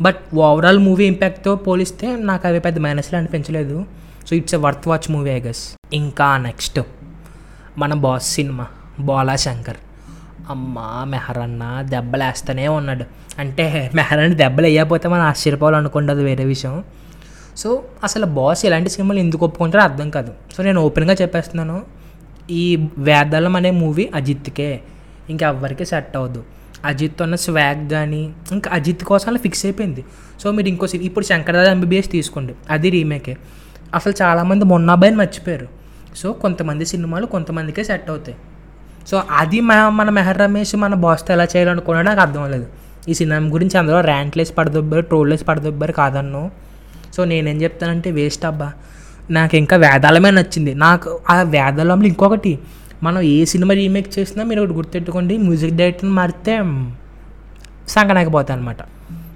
బట్ 0.00 0.16
ఓవరాల్ 0.34 0.78
మూవీ 0.78 1.04
ఇంపాక్ట్తో 1.04 1.56
పోలిస్తే 1.56 2.16
నాకు 2.16 2.46
అవి 2.46 2.60
పెద్ద 2.60 2.78
మైనస్లు 2.78 3.18
అనిపించలేదు. 3.18 3.84
So 4.30 4.36
it's 4.36 4.54
a 4.54 4.56
worth 4.56 4.88
watch 4.88 5.10
movie 5.10 5.30
I 5.30 5.40
guess 5.40 5.76
ఇంకా 5.92 6.36
నెక్స్ట్ 6.36 6.80
మన 7.78 7.94
బాస్ 7.94 8.30
సినిమా 8.30 8.66
బోలా 9.00 9.36
శంకర్ 9.36 9.76
అమ్మా 10.50 11.04
మెహరన్న 11.04 11.82
దెబ్బలేస్తూనే 11.82 12.68
ఉన్నాడు. 12.68 13.04
అంటే 13.38 13.90
మెహరన్న 13.94 14.34
దెబ్బలు 14.34 14.66
వేయకపోతే 14.66 15.08
మనం 15.08 15.22
ఆశ్చర్యపోవాలనుకోండి 15.22 16.12
అది 16.12 16.24
వేరే 16.24 16.44
విషయం. 16.44 16.84
సో 17.56 17.82
అసలు 18.04 18.26
బాస్ 18.26 18.66
ఇలాంటి 18.66 18.90
సినిమాలు 18.90 19.18
ఎందుకు 19.18 19.44
ఒప్పుకుంటారో 19.46 19.84
అర్థం 19.84 20.10
కాదు. 20.10 20.32
సో 20.56 20.62
నేను 20.62 20.80
ఓపెన్గా 20.80 21.14
చెప్పేస్తున్నాను. 21.14 22.01
ఈ 22.50 22.88
వేదాలం 22.98 23.56
అనే 23.56 23.70
మూవీ 23.70 24.10
అజిత్కే. 24.14 24.80
ఇంకా 25.30 25.48
ఎవ్వరికి 25.48 25.84
సెట్ 25.84 26.16
అవ్వదు. 26.16 26.44
అజిత్ 26.84 27.22
ఉన్న 27.22 27.34
స్వాగ్ 27.34 27.90
కానీ 27.90 28.32
ఇంకా 28.52 28.70
అజిత్ 28.70 29.04
కోసం 29.04 29.28
అలా 29.28 29.38
ఫిక్స్ 29.38 29.66
అయిపోయింది. 29.66 30.04
సో 30.40 30.50
మీరు 30.50 30.68
ఇంకో 30.68 30.86
సి- 30.86 31.00
ఇప్పుడు 31.00 31.24
శంకరదాద 31.24 31.66
ఎంబీబీఎస్ 31.66 32.10
తీసుకోండి. 32.10 32.54
అది 32.70 32.90
రీమేకే. 32.90 33.36
అసలు 33.94 34.12
చాలామంది 34.22 34.64
మొన్న 34.64 34.90
అబ్బాయిని 34.90 35.18
మర్చిపోయారు. 35.18 35.68
సో 36.16 36.32
కొంతమంది 36.32 36.86
సినిమాలు 36.86 37.26
కొంతమందికే 37.26 37.84
సెట్ 37.84 38.10
అవుతాయి. 38.10 38.36
సో 39.08 39.22
అది 39.30 39.60
మన 39.60 39.88
మన 39.88 40.10
మెహర్ 40.10 40.38
రమేష్ 40.38 40.76
మన 40.76 40.94
బాస్తో 40.94 41.32
ఎలా 41.32 41.44
చేయాలనుకున్నాడో 41.44 42.08
నాకు 42.08 42.20
అర్థం 42.20 42.50
లేదు 42.50 42.66
ఈ 43.08 43.14
సినిమా 43.14 43.36
గురించి 43.36 43.78
అందులో 43.78 44.00
ర్యాంట్లేసి 44.00 44.52
పడదొబ్బారు 44.52 45.02
ట్రోల్లేసి 45.02 45.44
పడదొబ్బారు 45.44 45.92
కాదన్ను. 45.92 46.50
సో 47.14 47.24
నేనేం 47.24 47.62
చెప్తానంటే 47.62 48.10
వేస్ట్ 48.10 48.44
అబ్బా. 48.44 48.72
నాకు 49.30 49.56
ఇంకా 49.56 49.76
వేదాలమే 49.76 50.30
నచ్చింది. 50.30 50.74
నాకు 50.74 51.18
ఆ 51.30 51.42
వేదాలంలో 51.42 52.06
ఇంకొకటి 52.06 52.58
మనం 53.02 53.20
ఏ 53.20 53.44
సినిమా 53.44 53.74
రీమేక్ 53.74 54.18
చేసినా 54.18 54.44
మీరు 54.44 54.60
ఒకటి 54.60 54.72
గుర్తెట్టుకోండి 54.72 55.38
మ్యూజిక్ 55.38 55.74
డైరెక్టర్ని 55.74 56.14
మారితే 56.14 56.58
సంకనాకపోతాయి 57.88 58.60
అనమాట 58.60 58.76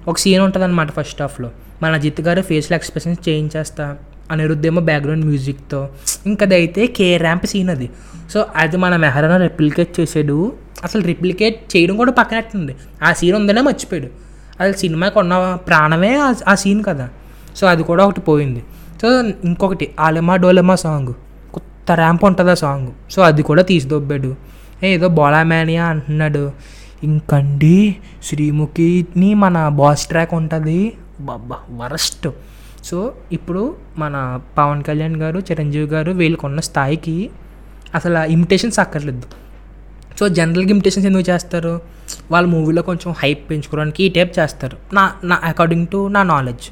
ఒక 0.07 0.17
సీన్ 0.17 0.41
ఉంటుంది 0.41 0.65
అనమాట 0.65 0.91
ఫస్ట్ 0.91 1.21
హాఫ్లో 1.21 1.51
మన 1.83 1.93
అజిత్ 1.93 2.21
గారు 2.21 2.41
ఫేషియల్ 2.41 2.73
ఎక్స్ప్రెషన్స్ 2.73 3.29
చేయించేస్తా 3.29 3.83
చేస్తా 3.83 3.97
అనిరుద్ధ్ 4.31 4.67
ఏమో 4.67 4.81
బ్యాక్గ్రౌండ్ 4.81 5.25
మ్యూజిక్తో 5.25 5.89
ఇంకా 6.25 6.45
అయితే 6.53 6.87
కే 6.87 7.17
ర్యాంప్ 7.17 7.45
సీన్ 7.45 7.69
అది. 7.69 7.89
సో 8.33 8.45
అది 8.55 8.77
మన 8.77 8.95
మెహరాన 8.95 9.37
రెప్లికేట్ 9.37 9.99
చేసాడు. 9.99 10.53
అసలు 10.83 11.01
రిప్లికేట్ 11.01 11.75
చేయడం 11.75 11.97
కూడా 11.97 12.11
పక్కనట్టుంది 12.11 12.75
ఆ 13.03 13.13
సీన్ 13.13 13.35
ఉందనే 13.35 13.61
మర్చిపోయాడు. 13.61 14.07
అసలు 14.59 14.73
సినిమాకి 14.73 15.19
ఉన్న 15.19 15.57
ప్రాణమే 15.67 16.19
ఆ 16.47 16.55
సీన్ 16.55 16.83
కదా. 16.83 17.09
సో 17.55 17.67
అది 17.67 17.83
కూడా 17.83 18.05
ఒకటి 18.05 18.21
పోయింది. 18.21 18.63
సో 19.01 19.21
ఇంకొకటి 19.21 19.95
ఆలెమా 19.99 20.35
డోలెమా 20.35 20.75
సాంగ్. 20.75 21.13
కొత్త 21.53 21.91
ర్యాంప్ 21.91 22.25
ఉంటుంది 22.25 22.51
ఆ 22.51 22.53
సాంగ్. 22.53 22.87
సో 23.11 23.21
అది 23.21 23.43
కూడా 23.43 23.61
తీసిదొబ్బాడు. 23.61 24.35
ఏదో 24.83 25.07
బోలామేనియా 25.07 25.85
అంటున్నాడు. 25.85 26.51
ఇంకండి 27.03 27.95
శ్రీముఖిని 28.23 29.33
మన 29.33 29.67
బాస్ 29.67 30.07
ట్రాక్ 30.07 30.33
ఉంటుంది. 30.33 30.93
బాబా 31.19 31.55
వరస్ట్. 31.71 32.27
సో 32.83 33.13
ఇప్పుడు 33.31 33.75
మన 33.97 34.39
పవన్ 34.57 34.83
కళ్యాణ్ 34.83 35.15
గారు 35.15 35.39
చిరంజీవి 35.39 35.85
గారు 35.85 36.11
వీళ్ళకి 36.11 36.45
ఉన్న 36.45 36.59
స్థాయికి 36.59 37.29
అసలు 37.95 38.19
ఇమిటేషన్స్ 38.19 38.79
అక్కర్లేదు. 38.79 39.21
సో 40.19 40.29
జనరల్గా 40.29 40.69
ఇమిటేషన్స్ 40.69 41.07
ఎందుకు 41.07 41.29
చేస్తారు? 41.29 41.81
వాళ్ళ 42.31 42.47
మూవీలో 42.47 42.81
కొంచెం 42.81 43.15
హైప్ 43.19 43.49
పెంచుకోవడానికి 43.49 44.03
ఈ 44.03 44.09
టైప్ 44.09 44.39
చేస్తారు. 44.39 44.77
నా 44.93 45.11
నా 45.23 45.39
అకార్డింగ్ 45.43 45.87
టు 45.87 46.07
నా 46.07 46.23
నాలెడ్జ్ 46.23 46.63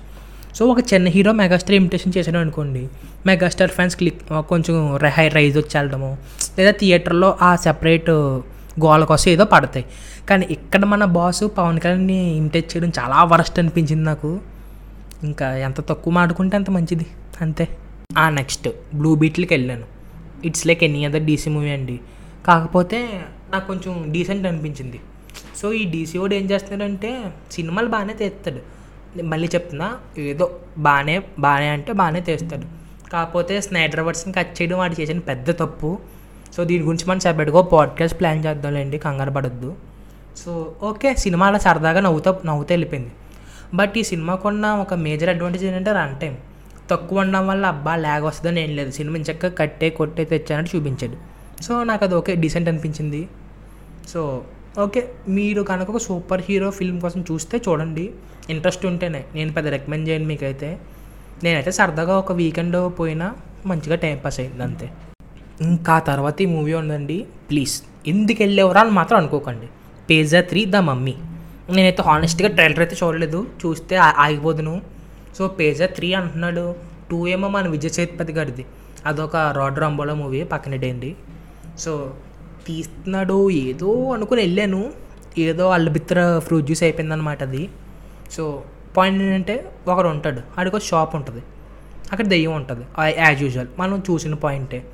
సో 0.55 0.65
ఒక 0.65 0.77
చిన్న 0.93 1.07
హీరో 1.07 1.31
మెగాస్టార్ 1.31 1.75
ఇమిటేషన్ 1.75 2.13
చేశాడు 2.17 2.37
అనుకోండి. 2.37 2.89
మెగాస్టార్ 3.25 3.71
ఫ్యాన్స్ 3.71 3.95
క్లిక్ 3.95 4.21
కొంచెం 4.33 4.99
హై 5.09 5.27
రైజ్ 5.27 5.57
వచ్చి 5.57 5.77
వెళ్ళడము. 5.77 6.17
లేదా 6.59 6.71
థియేటర్లో 6.71 7.37
ఆ 7.41 7.55
సెపరేట్ 7.55 8.09
గోల 8.79 9.03
కోసం 9.03 9.31
ఏదో 9.31 9.45
పడతాయి. 9.45 9.85
కానీ 10.29 10.47
ఇక్కడ 10.51 10.85
మన 10.85 11.05
బాస్ 11.05 11.43
పవన్ 11.57 11.79
కళ్యాణ్ని 11.79 12.35
ఇమిటేట్ 12.35 12.75
చేయడం 12.75 12.91
చాలా 12.99 13.23
వరస్ట్ 13.23 13.59
అనిపించింది 13.59 14.03
నాకు. 14.03 14.39
ఇంకా 15.23 15.57
ఎంత 15.57 15.81
తక్కువ 15.81 16.13
మాడుకుంటే 16.13 16.57
అంత 16.57 16.69
మంచిది. 16.69 17.05
అంతే. 17.41 17.77
ఆ 18.17 18.29
నెక్స్ట్ 18.29 18.69
బ్లూ 18.95 19.15
బీట్లకి 19.15 19.53
వెళ్ళాను. 19.53 19.83
It's 20.45 20.67
like 20.67 20.83
any 20.83 21.05
other 21.05 21.21
DC 21.21 21.49
movie 21.49 21.69
అండి. 21.69 21.99
కాకపోతే 22.47 23.21
నాకు 23.51 23.67
కొంచెం 23.67 24.05
డీసెంట్ 24.11 24.47
అనిపించింది. 24.47 24.99
సో 25.57 25.73
ఈ 25.73 25.91
డీసీ 25.91 26.17
వాడు 26.17 26.33
ఏం 26.33 26.51
చేస్తున్నాడంటే 26.51 27.33
సినిమాలు 27.51 27.87
బాగానే 27.87 28.13
తీస్తాడు. 28.13 28.74
మళ్ళీ 29.23 29.49
చెప్తున్నా 29.55 29.97
ఏదో 30.17 30.59
బాగానే 30.77 31.23
బాగానే 31.39 31.67
అంటే 31.67 31.93
బాగానే 31.93 32.21
తీస్తాడు 32.21 32.85
కాకపోతే 33.09 33.61
స్నైడర్ 33.61 33.99
వర్డ్స్ని 33.99 34.33
కట్ 34.33 34.61
చేయడం 34.61 34.77
వాడు 34.77 35.01
చేసిన 35.01 35.19
పెద్ద 35.19 35.51
తప్పు. 35.51 35.99
సో 36.57 36.63
దీని 36.63 36.83
గురించి 36.83 37.09
మనం 37.09 37.19
సెపరేట్గా 37.19 37.61
పాడ్కాస్ట్ 37.61 38.19
ప్లాన్ 38.19 38.45
చేద్దాంలేండి 38.45 38.97
కంగారు 38.97 39.31
పడద్దు. 39.31 39.75
సో 40.37 40.75
ఓకే 40.83 41.15
సినిమా 41.15 41.47
అలా 41.47 41.57
సరదాగా 41.57 41.99
నవ్వుతా 41.99 42.39
నవ్వుతూ 42.45 42.73
వెళ్ళిపోయింది. 42.73 43.11
బట్ 43.73 43.97
ఈ 43.97 44.03
సినిమాకు 44.03 44.47
ఉన్న 44.47 44.65
ఒక 44.65 44.93
మేజర్ 44.93 45.29
అడ్వాంటేజ్ 45.29 45.63
ఏంటంటే 45.63 45.91
రన్ 45.91 46.19
టైం 46.19 46.37
తక్కువ 46.89 47.19
ఉండడం 47.19 47.47
వల్ల 47.47 47.65
అబ్బా 47.65 47.95
ల్యాగ్ 47.95 48.23
వస్తుందని 48.23 48.63
ఏం 48.63 48.75
లేదు. 48.75 48.91
సినిమా 48.91 49.17
చక్కగా 49.17 49.51
కట్టే 49.51 49.89
కొట్టే 49.89 50.25
తెచ్చానని 50.25 50.77
చూపించాడు. 50.77 51.35
సో 51.63 51.83
నాకు 51.83 52.05
అది 52.05 52.15
ఓకే 52.15 52.35
డీసెంట్ 52.35 52.69
అనిపించింది. 52.69 53.27
సో 54.09 54.43
ఓకే 54.79 55.09
మీరు 55.27 55.61
కనుక 55.63 55.89
ఒక 55.89 55.97
సూపర్ 55.97 56.41
హీరో 56.49 56.69
ఫిల్మ్ 56.69 57.01
కోసం 57.01 57.21
చూస్తే 57.31 57.61
చూడండి. 57.67 58.11
ఇంట్రెస్ట్ 58.49 58.85
ఉంటేనే. 58.85 59.23
నేను 59.35 59.53
పెద్ద 59.53 59.69
రికమెండ్ 59.69 60.09
చేయను 60.09 60.25
మీకైతే. 60.25 60.79
నేనైతే 61.43 61.71
సరదాగా 61.71 62.17
ఒక 62.17 62.31
వీకెండ్ 62.31 62.99
పోయినా 62.99 63.35
మంచిగా 63.65 63.95
టైం 63.95 64.19
పాస్ 64.25 64.39
అయింది 64.39 64.63
అంతే. 64.63 64.91
ఇంకా 65.61 65.99
తర్వాత 65.99 66.41
ఈ 66.41 66.45
మూవీ 66.45 66.73
ఉందండి. 66.73 67.25
ప్లీజ్. 67.49 67.81
ఎందుకు 68.07 68.43
వెళ్ళేవరా 68.43 68.81
అని 68.81 68.91
మాత్రం 68.91 69.17
అనుకోకండి. 69.19 69.67
Pizza 70.09 70.41
three 70.41 70.65
the 70.65 70.75
mummy. 70.75 71.15
నేనైతే 71.69 72.01
హానెస్ట్గా 72.01 72.49
ట్రైలర్ 72.49 72.79
అయితే 72.79 72.95
చూడలేదు. 73.03 73.47
చూస్తే 73.65 73.95
ఆగిపోదును. 73.95 74.81
సో 75.37 75.47
పేజా 75.47 75.85
త్రీ 75.85 76.13
అంటున్నాడు. 76.13 76.75
టూ 77.11 77.27
ఏమో 77.27 77.47
మన 77.47 77.67
విజయ్ 77.67 77.91
సేతుపతి 77.91 78.33
గారిది. 78.33 78.65
అదొక 79.05 79.35
రాడ్ 79.35 79.79
రంబోలా 79.79 80.13
మూవీ 80.13 80.43
పక్కనడేండి 80.43 81.15
సో 81.79 82.13
తీస్తున్నాడు 82.67 83.49
ఏదో 83.49 84.11
అనుకుని 84.13 84.41
వెళ్ళాను. 84.41 84.93
ఏదో 85.37 85.69
అల్లబిత్ర 85.69 86.41
ఫ్రూట్ 86.45 86.65
జ్యూస్ 86.65 86.83
అయిపోయిందనమాట 86.83 87.43
అది. 87.43 87.69
సో 88.31 88.63
పాయింట్ 88.97 89.23
ఏంటంటే 89.23 89.71
ఒకడు 89.87 90.07
ఉంటాడు. 90.07 90.41
ఆడికి 90.59 90.75
ఒక 90.75 90.81
షాప్ 90.81 91.15
ఉంటుంది. 91.15 91.43
అక్కడ 92.11 92.27
దెయ్యం 92.27 92.53
ఉంటుంది. 92.53 92.85
యాజ్ 93.19 93.43
యూజువల్ 93.43 93.67
మనం 93.79 94.03
చూసిన 94.11 94.33
పాయింటే 94.33 94.85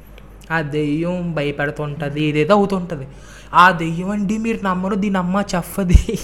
ఆ 0.51 0.61
దెయ్యం 0.61 1.33
భయపెడుతుంటుంది 1.33 2.23
ఏదేదో 2.23 2.53
అవుతుంటుంది. 2.53 3.07
ఆ 3.53 3.71
దెయ్యం 3.71 4.09
అండి 4.09 4.37
మీరు 4.37 4.59
నమ్మరు 4.63 4.95
దీని 4.95 5.17
అమ్మ 5.17 5.43
చెప్పది. 5.55 6.19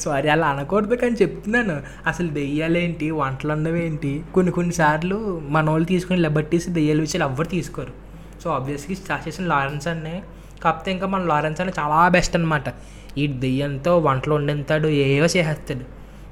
సారీ 0.00 0.28
అలా 0.28 0.46
అనకూడదు 0.46 0.94
కానీ 0.94 1.16
చెప్తున్నాను. 1.22 1.82
అసలు 2.06 2.28
దెయ్యాలేంటి? 2.28 3.10
వంటలు 3.10 3.52
అన్నవేంటి? 3.52 4.22
కొన్ని 4.34 4.52
కొన్నిసార్లు 4.52 5.42
మన 5.48 5.70
వాళ్ళు 5.70 5.88
తీసుకుని 5.88 6.18
లెబర్టీస్ 6.18 6.68
దెయ్యాలు 6.68 7.00
విషయాలు 7.00 7.28
ఎవ్వరు 7.28 7.48
తీసుకోరు. 7.48 7.92
సో 8.44 8.50
ఆబ్వియస్లీ 8.50 8.96
స్టార్ట్ 8.96 9.28
చేసిన 9.28 9.46
లారెన్స్ 9.46 9.88
అన్నే. 9.88 10.22
కాకపోతే 10.62 10.92
ఇంకా 10.92 11.06
మన 11.06 11.22
లారెన్స్ 11.22 11.60
అనే 11.60 11.72
చాలా 11.78 12.08
బెస్ట్ 12.08 12.36
అనమాట 12.36 12.62
ఈ 13.18 13.26
దెయ్యంతో 13.26 13.98
వంటలు 13.98 14.34
వండేస్తాడు 14.34 14.88
ఏవో 14.88 15.24
చేసేస్తాడు. 15.24 15.80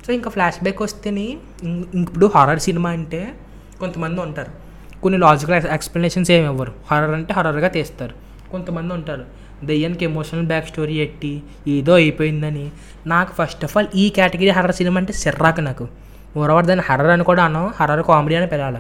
సో 0.07 0.13
ఇంకా 0.13 0.31
ఫ్లాష్ 0.31 0.63
బ్యాక్ 0.63 0.83
వస్తేని 0.83 1.39
ఇం- 1.63 2.01
ఇప్పుడు 2.01 2.31
హారర్ 2.35 2.59
సినిమా 2.59 2.91
అంటే 2.91 3.35
కొంతమంది 3.81 4.21
ఉంటారు. 4.21 4.53
కొన్ని 5.01 5.21
లాజికల్ 5.21 5.67
ఎక్స్ప్లెనేషన్స్ 5.67 6.31
ఏమి 6.31 6.47
ఇవ్వరు. 6.47 6.73
హర్రర్ 6.91 7.11
అంటే 7.11 7.35
హర్రర్గా 7.35 7.69
తీస్తారు. 7.69 8.15
కొంతమంది 8.51 8.95
ఉంటారు. 8.95 9.25
దెయ్యానికి 9.65 10.05
ఎమోషనల్ 10.05 10.47
బ్యాక్ 10.47 10.69
స్టోరీ 10.69 10.95
ఎట్టి 10.95 11.43
ఏదో 11.69 11.95
అయిపోయిందని. 11.95 12.71
నాకు 13.07 13.45
ఫస్ట్ 13.45 13.65
ఆఫ్ 13.65 13.77
ఆల్ 13.77 13.87
ఈ 13.95 14.09
కేటగిరీ 14.09 14.49
హర్రర్ 14.49 14.75
సినిమా 14.75 14.99
అంటే 14.99 15.13
సిర్రాకు 15.13 15.61
నాకు. 15.61 15.89
ఓవర్ 16.37 16.67
దాన్ని 16.67 16.85
హర్రర్ 16.89 17.11
అని 17.11 17.25
కూడా 17.25 17.45
అనం 17.45 17.67
హర్రర్ 17.67 18.03
కామెడీ 18.03 18.35
అని 18.35 18.47
పిలాలి 18.47 18.79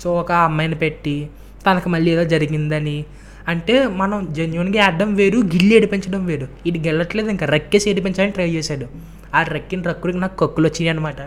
సో 0.00 0.14
ఒక 0.14 0.32
అమ్మాయిని 0.32 0.74
పెట్టి 0.74 1.30
తనకు 1.70 1.88
మళ్ళీ 1.88 2.10
ఏదో 2.10 2.24
జరిగిందని 2.24 3.04
అంటే 3.50 3.86
మనం 3.86 4.28
జెన్యున్గా 4.30 4.84
ఆడడం 4.84 5.14
వేరు 5.14 5.38
గిల్లి 5.38 5.76
ఏడిపించడం 5.76 6.26
వేరు. 6.26 6.48
ఇది 6.66 6.78
గెల్లట్లేదు 6.88 7.28
ఇంకా 7.28 7.46
రెక్కేసి 7.46 7.90
ఏడిపించాలని 7.90 8.32
ట్రై 8.32 8.50
చేశాడు. 8.50 8.86
ఆ 9.34 9.42
రెక్కిన 9.42 9.82
రక్కుడికి 9.82 10.18
నాకు 10.18 10.36
కక్కులు 10.36 10.66
వచ్చినాయి 10.66 10.88
అనమాట 10.88 11.20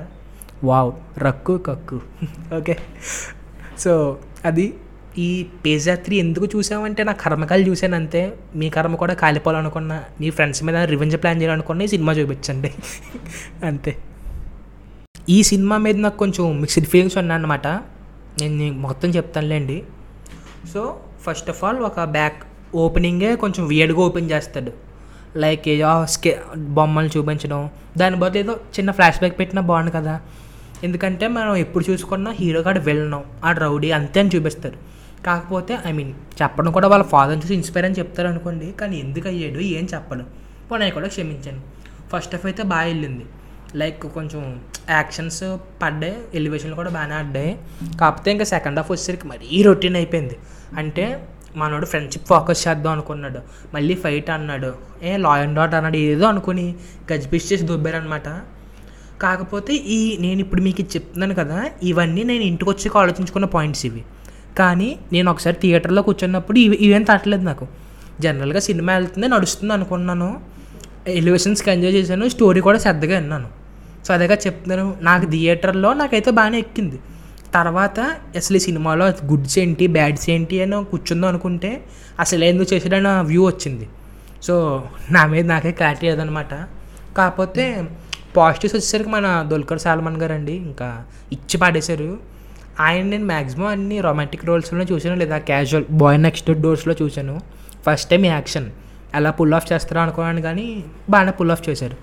వావ్ 0.63 0.91
రక్కు 1.17 1.57
కక్కు. 1.57 2.01
ఓకే. 2.57 2.77
సో 3.79 4.17
అది 4.45 4.73
ఈ 5.17 5.45
పేజా 5.65 5.95
త్రీ 5.95 6.15
ఎందుకు 6.17 6.45
చూసామంటే 6.45 7.03
నా 7.03 7.11
కర్మకాలు 7.11 7.61
చూశాను 7.61 7.95
అంతే. 7.95 8.21
మీ 8.55 8.69
కర్మ 8.69 8.95
కూడా 8.95 9.13
కాలిపోవాలనుకున్నా 9.13 10.03
మీ 10.21 10.29
ఫ్రెండ్స్ 10.29 10.63
మీద 10.63 10.75
రివెంజ్ 10.75 11.17
ప్లాన్ 11.17 11.41
చేయాలనుకున్నా 11.41 11.85
ఈ 11.85 11.87
సినిమా 11.87 12.13
చూపించండి. 12.13 12.71
అంతే. 13.65 13.93
ఈ 15.29 15.43
సినిమా 15.43 15.77
మీద 15.77 15.95
నాకు 15.95 16.17
కొంచెం 16.17 16.45
మిక్స్డ్ 16.61 16.85
ఫీలింగ్స్ 16.85 17.17
ఉన్నాయన్నమాట. 17.17 17.67
నేను 18.41 18.73
మొత్తం 18.73 19.09
చెప్తానులేండి. 19.09 19.83
సో 20.73 20.99
ఫస్ట్ 21.25 21.49
ఆఫ్ 21.49 21.63
ఆల్ 21.63 21.79
ఒక 21.89 22.03
బ్యాక్ 22.17 22.39
ఓపెనింగే 22.75 23.35
కొంచెం 23.35 23.67
వియర్డ్గా 23.67 23.99
ఓపెన్ 23.99 24.31
చేస్తాడు. 24.31 24.71
లైక్ 25.43 25.67
ఏదో 25.67 26.05
స్కే 26.05 26.31
బొమ్మలు 26.77 27.09
చూపించడం. 27.17 27.69
దాని 27.97 28.15
బదులు 28.15 28.39
ఏదో 28.39 28.53
చిన్న 28.75 28.91
ఫ్లాష్ 28.91 29.19
బ్యాక్ 29.19 29.39
పెట్టినా 29.39 29.61
బాగుండు 29.61 29.91
కదా. 29.91 30.21
ఎందుకంటే 30.83 31.27
మనం 31.27 31.55
ఎప్పుడు 31.55 31.91
చూసుకున్నా 31.91 32.31
హీరో 32.31 32.61
కాడ 32.61 32.79
వెళ్ళినాం. 32.79 33.23
ఆ 33.43 33.51
రౌడీ 33.51 33.91
అంతే 33.91 34.19
అని 34.19 34.31
చూపిస్తారు 34.35 34.77
కాకపోతే 35.25 35.79
ఐ 35.85 35.91
మీన్ 35.91 36.13
చెప్పడం 36.41 36.71
కూడా 36.71 36.87
వాళ్ళ 36.87 37.03
ఫాదర్ 37.03 37.37
చూసి 37.37 37.53
ఇన్స్పైర్ 37.53 37.85
అని 37.85 37.95
చెప్తారు 37.99 38.27
అనుకోండి. 38.27 38.71
కానీ 38.71 38.95
ఎందుకు 38.99 39.27
అయ్యాడు? 39.27 39.59
ఏం 39.59 39.87
చెప్పడు? 39.93 40.23
పోనీ 40.71 40.89
కూడా 40.91 41.07
క్షమించాను 41.07 41.61
ఫస్ట్ 42.11 42.35
ఆఫ్ 42.35 42.45
అయితే 42.45 42.63
బాగా 42.63 42.81
వెళ్ళింది. 42.81 43.25
లైక్ 43.75 44.03
కొంచెం 44.03 44.41
యాక్షన్స్ 44.89 45.43
పడ్డాయి. 45.81 46.15
ఎలివేషన్లు 46.35 46.75
కూడా 46.75 46.89
బాగానే 46.89 47.15
ఆడ్డాయి 47.15 47.59
కాకపోతే 47.99 48.31
ఇంకా 48.31 48.45
సెకండ్ 48.45 48.79
హాఫ్ 48.79 48.91
వచ్చేసరికి 48.91 49.27
మరీ 49.27 49.61
రొటీన్ 49.63 49.95
అయిపోయింది. 49.95 50.37
అంటే 50.77 51.27
మనోడు 51.55 51.85
ఫ్రెండ్షిప్ 51.85 52.27
ఫోకస్ 52.27 52.67
చేద్దాం 52.67 52.91
అనుకున్నాడు. 52.93 53.39
మళ్ళీ 53.73 53.95
ఫైట్ 53.95 54.29
అన్నాడు. 54.29 54.73
ఏ 55.03 55.17
లా 55.17 55.29
అండ్ 55.29 55.59
అన్నాడు. 55.59 55.97
ఏదో 55.97 56.25
అనుకుని 56.25 56.75
గజిపిష్ 57.13 57.53
చేసి 57.53 57.63
దుబ్బారనమాట 57.63 58.41
కాకపోతే 59.21 59.73
ఈ 59.73 60.17
నేను 60.19 60.39
ఇప్పుడు 60.39 60.61
మీకు 60.61 60.81
ఇది 60.81 60.89
చెప్తున్నాను 60.95 61.35
కదా 61.35 61.69
ఇవన్నీ 61.83 62.23
నేను 62.23 62.43
ఇంటికి 62.43 62.71
వచ్చి 62.71 62.91
ఆలోచించుకున్న 62.97 63.45
పాయింట్స్ 63.45 63.85
ఇవి. 63.85 64.03
కానీ 64.57 64.99
నేను 65.13 65.31
ఒకసారి 65.31 65.57
థియేటర్లో 65.61 66.01
కూర్చున్నప్పుడు 66.01 66.59
ఇవి 66.59 66.75
ఇవేం 66.75 67.03
తట్టలేదు 67.03 67.41
నాకు. 67.41 67.67
జనరల్గా 68.21 68.59
సినిమా 68.59 68.93
వెళ్తుంది 68.93 69.27
నడుస్తుంది 69.27 69.73
అనుకున్నాను. 69.73 70.41
ఎలివేషన్స్కి 71.07 71.71
ఎంజాయ్ 71.71 71.93
చేశాను 71.93 72.29
స్టోరీ 72.29 72.61
కూడా 72.61 72.79
శ్రద్ధగా 72.79 73.17
విన్నాను. 73.19 73.47
సో 74.07 74.13
అదేగా 74.13 74.37
చెప్తున్నాను 74.47 74.95
నాకు 75.01 75.25
థియేటర్లో 75.25 75.93
నాకైతే 75.93 76.31
బాగానే 76.31 76.59
ఎక్కింది. 76.59 76.99
తర్వాత 77.53 77.99
అసలు 78.37 78.57
ఈ 78.57 78.59
సినిమాలో 78.59 79.05
గుడ్స్ 79.25 79.59
ఏంటి 79.59 79.87
బ్యాడ్స్ 79.87 80.29
ఏంటి 80.29 80.61
అని 80.63 80.85
కూర్చుందాం 80.85 81.29
అనుకుంటే 81.29 81.71
అసలు 82.19 82.43
ఎందుకు 82.43 82.73
చేసాడని 82.73 83.07
వ్యూ 83.21 83.45
వచ్చింది. 83.45 83.87
సో 84.43 84.83
నా 85.11 85.25
మీద 85.25 85.45
నాకే 85.45 85.71
క్లారిటీ 85.71 86.05
లేదనమాట 86.07 86.53
కాకపోతే 87.17 87.65
పాజిటివ్స్ 88.37 88.75
వచ్చేసరికి 88.75 89.09
మన 89.09 89.45
దుల్కర్ 89.49 89.79
సాల్మన్ 89.79 90.17
గారు 90.17 90.33
అండి 90.33 90.51
ఇంకా 90.51 91.03
ఇచ్చి 91.31 91.57
పాడేశారు. 91.57 92.17
ఆయన 92.79 93.03
నేను 93.05 93.25
మ్యాక్సిమం 93.25 93.67
అన్ని 93.67 94.01
రొమాంటిక్ 94.01 94.45
రోల్స్లో 94.45 94.85
చూసాను 94.91 95.15
లేదా 95.15 95.37
క్యాజువల్ 95.37 95.85
బాయ్ 95.91 96.21
నెక్స్ట్ 96.21 96.51
డోర్స్లో 96.51 96.95
చూశాను. 97.01 97.35
ఫస్ట్ 97.85 98.09
టైం 98.09 98.25
యాక్షన్ 98.25 98.69
ఎలా 99.15 99.31
పుల్ 99.31 99.53
ఆఫ్ 99.53 99.73
చేస్తారో 99.73 100.01
అనుకున్నాను 100.01 100.41
కానీ 100.41 100.83
బాగానే 101.09 101.31
పుల్ 101.31 101.51
ఆఫ్ 101.51 101.69
చేశారు. 101.69 101.97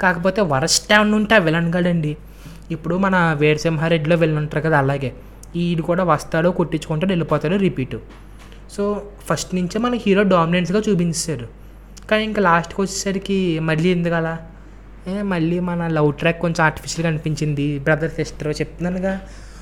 కాకపోతే 0.00 0.40
వరస్ట్ 0.52 0.92
ఏమన్నా 0.92 1.16
ఉంటే 1.16 1.34
ఆ 1.34 1.38
విలన్ 1.38 1.74
గడండి. 1.74 2.16
ఇప్పుడు 2.70 2.94
మన 2.94 3.36
వేరసింహారెడ్డిలో 3.38 4.16
వెళ్ళి 4.16 4.38
ఉంటారు 4.38 4.62
కదా 4.62 4.78
అలాగే. 4.78 5.12
ఈడు 5.56 5.82
కూడా 5.82 6.04
వస్తాడు 6.04 6.48
కొట్టించుకుంటాడు 6.48 7.10
వెళ్ళిపోతాడు 7.10 7.56
రిపీట్. 7.56 7.96
సో 8.72 9.02
ఫస్ట్ 9.26 9.54
నుంచే 9.54 9.78
మన 9.78 9.94
హీరో 9.94 10.22
డామినెన్స్గా 10.22 10.82
చూపించారు 10.88 11.48
కానీ 12.10 12.24
ఇంకా 12.24 12.42
లాస్ట్కి 12.42 12.80
వచ్చేసరికి 12.80 13.58
మళ్ళీ 13.58 13.88
ఎందుకు 13.88 14.14
అలా? 14.14 14.38
ఏ 15.08 15.22
మళ్ళీ 15.22 15.60
మన 15.60 15.88
లవ్ 15.88 16.12
ట్రాక్ 16.12 16.40
కొంచెం 16.40 16.64
ఆర్టిఫిషియల్గా 16.64 17.08
అనిపించింది 17.10 17.78
బ్రదర్ 17.78 18.10
సిస్టర్ 18.10 18.60
చెప్తున్నానుగా. 18.60 19.20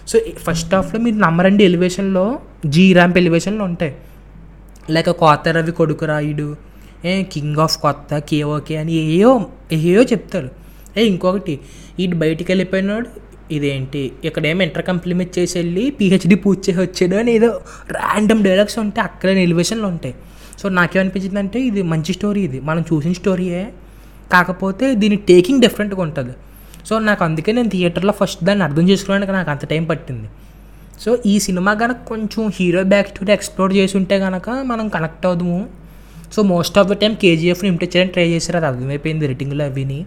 సో 0.09 0.19
ఫస్ట్ 0.39 0.75
హాఫ్లో 0.75 1.01
మీరు 1.01 1.17
నమ్మరండి 1.17 1.65
ఎలివేషన్లో 1.65 2.39
జీ 2.67 2.93
ర్యాంప్ 2.93 3.19
ఎలివేషన్లో 3.19 3.65
ఉంటాయి. 3.65 3.97
లైక్ 4.91 5.19
కోత 5.19 5.49
రవి 5.49 5.73
కొడుకు 5.73 6.07
రాయుడు 6.07 6.57
ఏ 7.05 7.23
కింగ్ 7.23 7.57
ఆఫ్ 7.57 7.79
కొత్త 7.79 8.19
కేఓకే 8.19 8.77
అని 8.77 8.93
ఏయో 8.93 9.47
ఏయో 9.73 10.03
చెప్తారు. 10.03 10.49
ఏ 10.97 11.05
ఇంకొకటి 11.05 11.61
ఇటు 12.05 12.17
బయటికి 12.17 12.49
వెళ్ళిపోయినాడు. 12.53 13.09
ఇదేంటి? 13.55 14.13
ఇక్కడేమో 14.25 14.63
ఇంటర్ 14.63 14.85
కంప్లిమెంట్ 14.85 15.33
చేసి 15.39 15.59
వెళ్ళి 15.59 15.91
పిహెచ్డి 15.91 16.35
పూర్తి 16.35 16.65
చేసి 16.69 16.81
వచ్చాడు 16.81 17.17
అని 17.23 17.33
ఏదో 17.33 17.51
ర్యాండమ్ 17.91 18.43
డైలాగ్స్ 18.45 18.79
ఉంటాయి. 18.79 19.05
అక్కడ 19.09 19.31
ఎలివేషన్లు 19.31 19.87
ఉంటాయి. 19.87 20.15
సో 20.61 20.69
నాకేమనిపించింది 20.69 21.39
అంటే 21.39 21.61
ఇది 21.61 21.83
మంచి 21.83 22.13
స్టోరీ 22.13 22.41
ఇది. 22.41 22.61
మనం 22.61 22.83
చూసిన 22.93 23.13
స్టోరీయే 23.13 23.63
కాకపోతే 24.33 24.95
దీని 24.95 25.17
టేకింగ్ 25.17 25.61
డిఫరెంట్గా 25.61 26.03
ఉంటుంది. 26.03 26.35
సో 26.89 26.99
నాకు 26.99 27.25
అందుకే 27.25 27.53
నేను 27.53 27.69
థియేటర్లో 27.69 28.13
ఫస్ట్ 28.21 28.41
దాన్ని 28.45 28.65
అర్థం 28.65 28.89
చేసుకోవడానికి 28.89 29.33
నాకు 29.33 29.51
అంత 29.51 29.65
టైం 29.65 29.85
పట్టింది. 29.85 30.29
సో 31.01 31.19
ఈ 31.27 31.39
సినిమా 31.39 31.75
కనుక 31.75 31.97
కొంచెం 32.09 32.43
హీరో 32.61 32.83
బ్యాక్ 32.83 33.09
స్టోరీ 33.09 33.33
ఎక్స్ప్లోర్ 33.33 33.73
చేసి 33.73 33.97
ఉంటే 33.97 34.19
కనుక 34.19 34.51
మనం 34.51 34.89
కనెక్ట్ 34.89 35.27
అవుదాము. 35.27 35.61
So 36.35 36.43
most 36.43 36.79
of 36.79 36.89
the 36.89 36.93
time 36.93 37.15
కేజీఎఫ్ని 37.15 37.69
imitate 37.69 37.97
చేయడానికి 37.97 38.13
ట్రై 38.13 38.27
చేశారు. 38.29 38.57
అది 38.57 38.67
అర్థమైపోయింది 38.67 39.27
రేటింగ్లో 39.27 39.65
అవిని. 39.65 40.01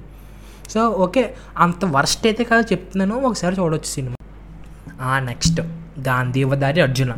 సో 0.73 0.81
ఓకే 1.05 1.23
అంత 1.65 1.85
వర్స్ట్ 1.95 2.25
అయితే 2.27 2.43
కదా 2.51 2.63
చెప్తున్నాను 2.71 3.15
ఒకసారి 3.27 3.55
చూడవచ్చు 3.59 3.89
సినిమా. 3.97 4.15
నెక్స్ట్ 5.29 5.59
గాంధీవదారి 6.07 6.81
అర్జున. 6.81 7.13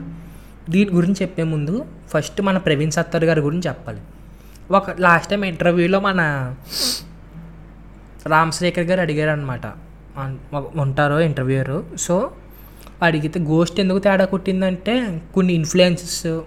దీని 0.70 0.92
గురించి 0.92 1.20
చెప్పే 1.22 1.44
ముందు 1.54 1.76
ఫస్ట్ 2.14 2.40
మన 2.48 2.58
ప్రవీణ్ 2.66 2.94
సత్తర్ 2.98 3.26
గారి 3.30 3.42
గురించి 3.48 3.68
చెప్పాలి. 3.68 4.02
ఒక 4.72 4.96
లాస్ట్ 5.06 5.30
టైం 5.32 5.44
ఇంటర్వ్యూలో 5.46 6.00
మన 6.08 6.20
రామశేఖర్ 8.34 8.88
గారు 8.90 9.02
అడిగారు 9.02 9.30
అనమాట 9.30 9.66
ఉంటారో 10.84 11.18
ఇంటర్వ్యూరు 11.20 11.78
సో 12.06 12.16
అడిగితే 13.02 13.40
గోస్ట్ 13.40 13.80
ఎందుకు 13.80 14.00
తేడా 14.06 14.26
కొట్టిందంటే 14.26 14.94
కొన్ని 15.36 15.54
ఇన్ఫ్లుయెన్సెస్ 15.54 16.42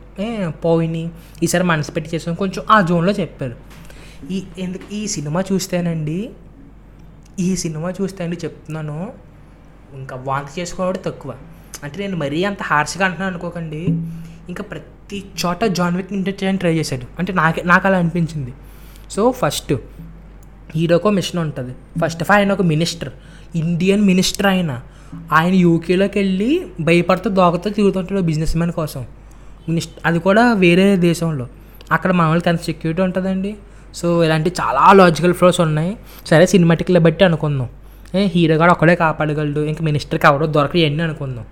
పోయినాయి 0.64 1.10
ఈసారి 1.42 1.64
మనసు 1.64 1.92
పెట్టి 1.92 2.08
చేసాం 2.14 2.34
కొంచెం 2.34 2.62
ఆ 2.70 2.78
జోన్లో 2.88 3.12
చెప్పారు. 3.12 3.56
ఈ 4.30 4.38
ఎందుకు 4.58 4.94
ఈ 4.94 5.02
సినిమా 5.06 5.40
చూస్తేనండి 5.52 6.18
ఈ 7.40 7.56
సినిమా 7.56 7.90
చూస్తే 7.90 8.24
అండి 8.24 8.38
చెప్తున్నాను 8.44 9.12
ఇంకా 9.94 10.16
వాంతి 10.16 10.60
చేసుకోవడం 10.60 11.00
తక్కువ. 11.06 11.34
అంటే 11.84 11.98
నేను 11.98 12.16
మరీ 12.16 12.44
అంత 12.44 12.62
హార్ష్గా 12.62 13.04
అంటున్నాను 13.04 13.32
అనుకోకండి 13.32 13.86
ఇంకా 14.48 14.62
ప్రతి 14.62 15.24
చోట 15.46 15.64
జాన్ 15.64 15.96
విక్ 15.96 16.12
ఇంటర్ 16.12 16.28
చేయడానికి 16.28 16.60
ట్రై 16.60 16.74
చేశాడు. 16.74 17.06
అంటే 17.18 17.32
నాకే 17.32 17.62
నాకు 17.62 17.86
అలా 17.86 17.98
అనిపించింది. 17.98 18.52
సో 19.10 19.30
ఫస్ట్ 19.30 19.72
హీరోకో 20.76 21.10
మిషన్ 21.10 21.40
ఉంటుంది. 21.40 21.74
ఫస్ట్ 22.04 22.22
ఆఫ్ 22.22 22.30
ఆయన 22.30 22.52
ఒక 22.52 22.62
మినిస్టర్. 22.62 23.08
ఇండియన్ 23.54 24.02
మినిస్టర్ 24.02 24.46
ఆయన. 24.46 24.80
ఆయన 25.32 25.54
యూకేలోకి 25.54 26.18
వెళ్ళి 26.18 26.66
భయపడుతూ 26.80 27.30
దోగతో 27.30 27.70
తిరుగుతుంటాడు 27.70 28.20
బిజినెస్ 28.20 28.56
మ్యాన్ 28.56 28.72
కోసం. 28.72 29.00
మినిస్టర్ 29.68 30.02
అది 30.06 30.18
కూడా 30.18 30.52
వేరే 30.52 30.96
దేశంలో. 30.96 31.48
అక్కడ 31.92 32.12
మామూలుగా 32.12 32.50
ఎంత 32.50 32.60
సెక్యూరిటీ 32.60 33.02
ఉంటుందండి. 33.02 33.56
సో 33.94 34.24
ఇలాంటి 34.24 34.52
చాలా 34.60 34.92
లాజికల్ 34.92 35.34
ఫ్లోస్ 35.34 35.60
ఉన్నాయి. 35.60 35.96
సరే 36.26 36.46
సినిమాటిక్లో 36.46 37.00
బట్టి 37.00 37.24
అనుకుందాం. 37.24 37.68
ఏ 38.14 38.26
హీరో 38.26 38.56
గారు 38.56 38.70
ఒక్కడే 38.70 38.94
కాపాడగలడు. 38.94 39.60
ఇంకా 39.60 39.84
మినిస్టర్కి 39.84 40.26
ఎవరో 40.26 40.46
దొరకడు 40.46 40.78
ఇవన్నీ 40.78 41.02
అనుకుందాం. 41.02 41.44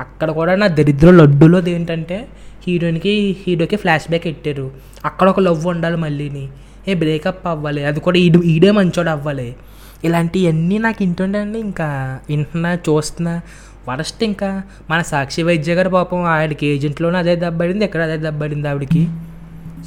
అక్కడ 0.00 0.30
కూడా 0.30 0.54
నా 0.54 0.66
దరిద్ర 0.66 1.10
లడ్డులో 1.10 1.68
ఏంటంటే 1.68 2.28
హీరోయిన్కి 2.66 3.36
హీరోకి 3.46 3.76
ఫ్లాష్ 3.76 4.02
బ్యాక్ 4.08 4.24
పెట్టారు. 4.24 4.70
అక్కడ 5.04 5.28
ఒక 5.28 5.40
లవ్ 5.40 5.66
ఉండాలి 5.66 5.96
మళ్ళీని. 5.96 6.48
ఏ 6.88 6.94
బ్రేకప్ 6.94 7.46
అవ్వాలి. 7.46 7.84
అది 7.84 8.00
కూడా 8.00 8.18
ఈడు 8.18 8.38
ఈడే 8.38 8.70
మంచోడు 8.70 9.08
అవ్వాలి. 9.08 9.56
ఇలాంటివన్నీ 10.04 10.78
నాకు 10.78 11.02
ఇంటుండండి 11.02 11.58
ఇంకా 11.58 12.18
వింటున్నా 12.28 12.74
చూస్తున్నా. 12.74 13.40
వరస్ట్ 13.88 14.24
ఇంకా. 14.24 14.62
మన 14.90 15.02
సాక్షి 15.02 15.42
వైద్య 15.42 15.74
గారు 15.74 15.88
పాపం 15.88 16.24
ఆవిడకి 16.24 16.66
ఏజెంట్లోనే 16.66 17.18
అదే 17.18 17.36
దెబ్బడింది 17.36 17.84
ఎక్కడ 17.84 18.00
అదే 18.02 18.16
దెబ్బడింది 18.16 18.68
ఆవిడకి. 18.68 19.08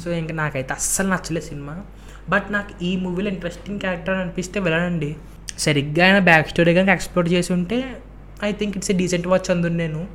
సో 0.04 0.10
ఇంకా 0.10 0.34
నాకైతే 0.34 0.74
అస్సలు 0.74 1.08
నచ్చలేదు 1.08 1.46
సినిమా. 1.46 1.82
బట్ 2.28 2.52
నాకు 2.52 2.84
ఈ 2.84 2.96
మూవీలో 2.96 3.28
ఇంట్రెస్టింగ్ 3.30 3.80
క్యారెక్టర్ 3.80 4.14
అనిపిస్తే 4.14 4.60
వెళ్ళనండి. 4.60 5.16
సరిగ్గా 5.58 6.06
ఆయన 6.06 6.18
బ్యాక్ 6.18 6.48
స్టోరీ 6.48 6.74
కనుక 6.74 6.88
ఎక్స్ప్లోర్ 6.88 7.28
చేసి 7.28 7.52
ఉంటే 7.52 7.96
I 8.44 8.52
think 8.52 8.76
it's 8.76 8.90
a 8.90 8.94
decent 8.94 9.26
watch 9.26 9.50
అందును 9.50 9.76
నేను. 9.76 10.08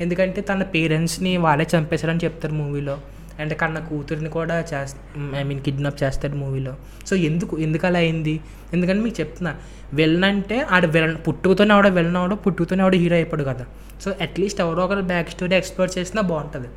ఎందుకంటే 0.00 0.40
తన 0.40 0.62
పేరెంట్స్ని 0.62 1.36
వాళ్ళే 1.36 1.66
చంపేశారని 1.76 2.20
చెప్తారు 2.24 2.54
మూవీలో. 2.54 2.98
అండ్ 3.40 3.54
కన్న 3.54 3.78
కూతురిని 3.78 4.30
కూడా 4.30 4.60
చేస్త 4.60 4.96
ఐ 5.36 5.42
మీన్ 5.42 5.60
కిడ్నాప్ 5.60 6.02
చేస్తాడు 6.02 6.36
మూవీలో. 6.36 6.76
సో 7.06 7.16
ఎందుకు 7.16 7.58
ఎందుకు 7.58 7.86
అలా 7.86 7.98
అయింది? 7.98 8.40
ఎందుకంటే 8.72 9.02
మీకు 9.02 9.20
చెప్తున్నా. 9.20 9.56
వెళ్ళనంటే 9.92 10.60
ఆడ 10.60 10.86
వెళ్ళ 10.86 11.16
పుట్టుకతోనే 11.16 11.74
ఆవిడ 11.74 11.86
విలన్ 11.86 12.16
అవడం 12.16 12.36
పుట్టుకతోనే 12.36 12.82
ఆవిడ 12.82 12.94
హీరో 12.94 13.16
అయిపోడు 13.16 13.44
కదా. 13.44 13.66
సో 14.04 14.14
అట్లీస్ట్ 14.20 14.60
ఎవరో 14.60 14.84
ఒకరు 14.84 15.00
బ్యాక్ 15.00 15.30
స్టోరీ 15.30 15.56
ఎక్స్ప్లోర్ 15.56 15.90
చేసినా 15.98 16.22
బాగుంటుంది. 16.22 16.68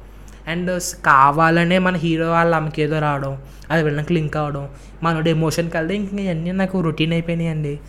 అండ్ 0.51 0.71
కావాలనే 1.05 1.77
మన 1.77 1.95
హీరో 1.95 2.27
వాళ్ళ 2.31 2.55
అమ్మకేదో 2.55 2.91
ఏదో 2.91 2.99
రావడం 2.99 3.33
అది 3.71 3.83
వెళ్ళినాక 3.83 4.11
లింక్ 4.11 4.37
అవ్వడం 4.37 4.63
మనోడు 5.03 5.29
ఎమోషన్కి 5.29 5.77
వెళ్తే 5.77 5.93
ఇంక 5.95 6.13
ఇవన్నీ 6.13 6.51
నాకు 6.51 6.81
రొటీన్ 6.81 7.13
అయిపోయినాయండి. 7.13 7.79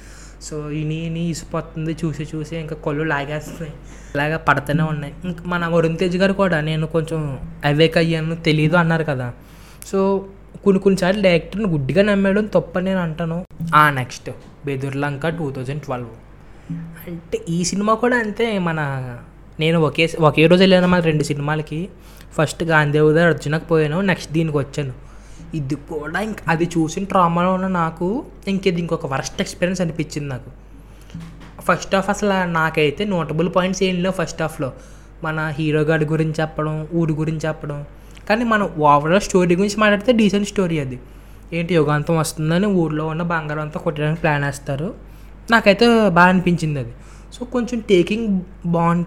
సో 0.43 0.71
ఇని 0.71 0.97
ఇని 1.07 1.23
ఇసిపోతుంది 1.33 1.93
చూసి 2.05 2.25
చూసి 2.35 2.55
ఇంకా 2.57 2.77
కొళ్ళు 2.77 3.05
లాగేస్తున్నాయి. 3.05 3.73
ఇలాగ 4.15 4.37
పడుతూనే 4.37 4.83
ఉన్నాయి. 4.83 5.15
ఇంకా 5.25 5.43
మన 5.47 5.67
వరుణ్ 5.67 5.99
తేజ్ 5.99 6.17
గారు 6.17 6.33
కూడా 6.33 6.61
నేను 6.61 6.87
కొంచెం 6.87 7.21
అవేక్ 7.65 7.97
అయ్యాను 7.97 8.37
తెలియదు 8.49 8.77
అన్నారు 8.77 9.05
కదా. 9.05 9.29
సో 9.87 9.99
కొన్ని 10.65 10.81
కొన్నిసార్లు 10.83 11.23
డైరెక్టర్ని 11.23 11.69
గుడ్డిగా 11.69 12.03
నమ్మేయడం 12.03 12.47
తప్పని 12.47 12.85
నేను 12.85 13.01
అంటాను. 13.01 13.39
ఆ 13.75 13.91
next 13.91 14.31
Bedurulanka 14.67 15.29
two 15.29 15.47
thousand 15.51 15.83
twelve 15.83 16.11
అంటే 17.07 17.39
ఈ 17.49 17.65
సినిమా 17.65 17.95
కూడా 17.95 18.17
అంతే 18.17 18.47
మన 18.59 18.81
నేను 19.61 19.79
ఒకే 19.81 20.11
ఒకే 20.21 20.47
రోజు 20.47 20.61
వెళ్ళాను 20.61 20.87
మా 20.87 20.99
రెండు 20.99 21.25
సినిమాలకి 21.25 21.89
ఫస్ట్ 22.39 22.65
గాంధీవుదా 22.65 23.27
అర్జునకు 23.27 23.65
పోయాను 23.65 24.01
నెక్స్ట్ 24.01 24.33
దీనికి 24.33 24.59
వచ్చాను. 24.59 24.93
ఇది 25.55 25.75
కూడా 25.75 26.21
ఇంక 26.21 26.37
అది 26.49 26.65
చూసిన 26.65 27.05
ట్రామాలో 27.05 27.55
ఉన్న 27.55 27.69
నాకు 27.69 28.25
ఇంక 28.49 28.67
ఇది 28.67 28.81
ఇంకొక 28.81 29.07
వరస్ట్ 29.07 29.41
ఎక్స్పీరియన్స్ 29.41 29.81
అనిపించింది 29.81 30.29
నాకు. 30.29 30.51
ఫస్ట్ 31.63 31.95
ఆఫ్ 31.95 32.11
అసలు 32.11 32.53
నాకైతే 32.53 33.05
నోటబుల్ 33.05 33.49
పాయింట్స్ 33.57 33.83
ఏం 33.83 34.03
లేవు 34.03 34.13
ఫస్ట్ 34.13 34.43
ఆఫ్లో 34.43 34.73
మన 35.25 35.53
హీరో 35.59 35.81
గారి 35.81 36.05
గురించి 36.05 36.35
చెప్పడం 36.41 36.89
ఊరి 36.95 37.13
గురించి 37.13 37.49
చెప్పడం. 37.49 37.85
కానీ 38.29 38.45
మనం 38.45 38.71
ఓవరాల్ 38.79 39.21
స్టోరీ 39.21 39.57
గురించి 39.57 39.77
మాట్లాడితే 39.81 40.13
డీసెంట్ 40.13 40.49
స్టోరీ 40.49 40.79
అది. 40.79 41.01
ఏంటి 41.53 41.75
యుగాంతం 41.75 42.19
వస్తుందని 42.19 42.67
ఊర్లో 42.67 43.07
ఉన్న 43.07 43.23
బంగారం 43.23 43.61
అంతా 43.61 43.81
కొట్టడానికి 43.81 44.21
ప్లాన్ 44.21 44.45
వేస్తారు. 44.45 44.95
నాకైతే 45.51 46.09
బాగా 46.09 46.29
అనిపించింది 46.29 46.79
అది. 46.79 46.93
సో 47.33 47.45
కొంచెం 47.45 47.81
టేకింగ్ 47.81 48.41
బాగుంది 48.67 49.07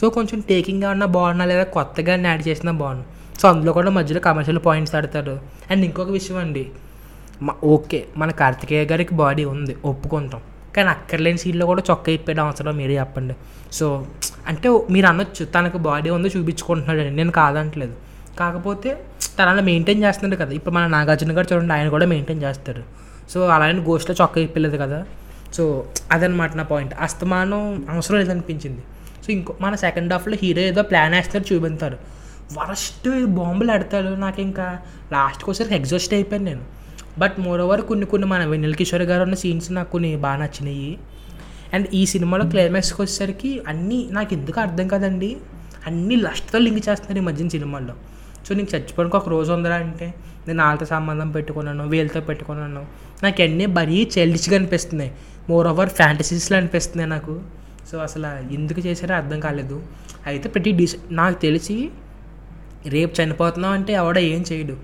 సో 0.00 0.10
కొంచెం 0.10 0.40
టేకింగ్గా 0.40 0.90
ఉన్న 0.90 1.04
బాగున్నా 1.04 1.44
లేదా 1.44 1.64
కొత్తగా 1.76 2.14
యాడ్ 2.26 2.48
చేసినా 2.48 2.72
బాగున్నా 2.72 3.04
సో 3.40 3.48
అందులో 3.48 3.72
కూడా 3.72 3.90
మధ్యలో 3.90 4.20
కమర్షియల్ 4.20 4.60
పాయింట్స్ 4.66 4.94
ఆడతారు 4.94 5.34
అండ్ 5.70 5.84
ఇంకొక 5.84 6.10
విషయం 6.10 6.36
అండి 6.36 6.66
ఓకే 7.64 8.06
మన 8.16 8.30
కార్తికేయ 8.30 8.84
గారికి 8.84 9.14
బాడీ 9.14 9.44
ఉంది 9.44 9.76
ఒప్పుకుంటాం. 9.84 10.40
కానీ 10.76 10.88
అక్కర్లేని 10.88 11.38
సీన్లో 11.38 11.66
కూడా 11.66 11.82
చొక్కా 11.90 12.12
ఇప్పేయడం 12.12 12.46
అవసరం 12.46 12.76
మీరే 12.76 12.94
చెప్పండి. 12.98 13.34
సో 13.72 14.06
అంటే 14.46 14.68
మీరు 14.90 15.06
అనొచ్చు 15.06 15.44
తనకు 15.44 15.78
బాడీ 15.78 16.10
ఉందో 16.10 16.28
చూపించుకుంటున్నాడు 16.28 17.14
నేను 17.18 17.30
కాదంటలేదు. 17.30 17.94
కాకపోతే 18.38 18.90
తన 19.38 19.48
అలా 19.48 19.62
మెయింటైన్ 19.62 20.04
చేస్తున్నాడు 20.04 20.42
కదా. 20.42 20.52
ఇప్పుడు 20.52 20.74
మన 20.74 20.86
నాగార్జున 20.86 21.36
గారు 21.36 21.46
చూడండి 21.52 21.72
ఆయన 21.72 21.88
కూడా 21.88 22.06
మెయింటైన్ 22.06 22.42
చేస్తారు. 22.42 22.82
సో 23.32 23.46
అలానే 23.46 23.80
గోష్ట్లో 23.80 24.16
చొక్కా 24.22 24.40
ఇప్పలేదు 24.40 24.76
కదా. 24.76 25.06
సో 25.54 25.86
అదనమాట 26.12 26.56
నా 26.56 26.62
పాయింట్ 26.62 26.94
అస్తమానం 27.00 27.86
అవసరం 27.90 28.18
లేదనిపించింది. 28.18 28.82
సో 29.28 29.32
ఇంకో 29.32 29.54
మన 29.60 29.74
సెకండ్ 29.74 30.12
హాఫ్లో 30.12 30.36
హీరో 30.42 30.62
ఏదో 30.62 30.82
ప్లాన్ 30.82 31.14
వేస్తారు 31.14 31.54
చూపిస్తారు 31.54 31.98
వరస్ట్ 32.58 33.26
బాంబులు 33.26 33.72
ఆడతాడు 33.72 34.08
నాకు 34.08 34.40
ఇంకా. 34.40 34.78
లాస్ట్కి 35.12 35.50
వచ్చేసరికి 35.50 35.74
ఎగ్జాస్ట్ 35.74 36.14
అయిపోయాను 36.14 36.44
నేను. 36.44 36.64
బట్ 37.18 37.40
మోర్ 37.40 37.60
ఓవర్ 37.60 37.80
కొన్ని 37.80 38.06
కొన్ని 38.06 38.28
మన 38.28 38.44
వెన్నెల 38.44 38.74
కిషోర్ 38.74 39.02
గారు 39.02 39.22
ఉన్న 39.22 39.34
సీన్స్ 39.34 39.72
నాకు 39.72 39.92
కొన్ని 39.92 40.16
బాగా 40.16 40.36
నచ్చినాయి. 40.36 40.98
అండ్ 41.74 41.88
ఈ 41.94 42.06
సినిమాలో 42.06 42.44
క్లైమాక్స్కి 42.44 43.02
వచ్చేసరికి 43.02 43.62
అన్నీ 43.68 44.08
నాకు 44.10 44.34
ఎందుకు 44.34 44.60
అర్థం 44.60 44.88
కదండి. 44.88 45.36
అన్నీ 45.86 46.16
లస్ట్తో 46.16 46.58
లింక్ 46.58 46.88
చేస్తున్నారు 46.88 47.18
ఈ 47.18 47.26
మధ్యన 47.26 47.48
సినిమాల్లో. 47.48 47.94
సో 48.48 48.54
నీకు 48.54 48.76
చచ్చిపోవడానికి 48.76 49.16
ఒక 49.16 49.28
రోజు 49.28 49.52
ఉందరా 49.52 49.74
అంటే 49.74 50.14
నేను 50.48 50.64
వాళ్ళతో 50.64 50.86
సంబంధం 50.86 51.30
పెట్టుకున్నాను 51.30 51.88
వీళ్ళతో 51.88 52.20
పెట్టుకున్నాను. 52.20 52.86
నాకు 53.22 53.42
అన్నీ 53.42 53.66
మరీ 53.66 54.10
చైల్డిష్గా 54.18 54.56
అనిపిస్తున్నాయి. 54.56 55.12
మోర్ 55.48 55.66
ఓవర్ 55.66 55.88
ఫ్యాంటసీస్లో 55.88 56.56
అనిపిస్తున్నాయి 56.58 57.10
నాకు. 57.10 57.57
సో 57.90 57.98
అసలు 57.98 58.52
ఎందుకు 58.52 58.80
చేశారో 58.80 59.14
అర్థం 59.14 59.40
కాలేదు. 59.40 59.82
అయితే 60.26 60.48
ప్రతి 60.48 60.72
డిస్ 60.72 60.96
నాకు 61.10 61.38
తెలిసి 61.46 61.90
రేపు 62.86 63.22
చనిపోతున్నాం 63.22 63.72
అంటే 63.72 63.92
ఎవడ 63.92 64.18
ఏం 64.18 64.44
చేయడు. 64.52 64.76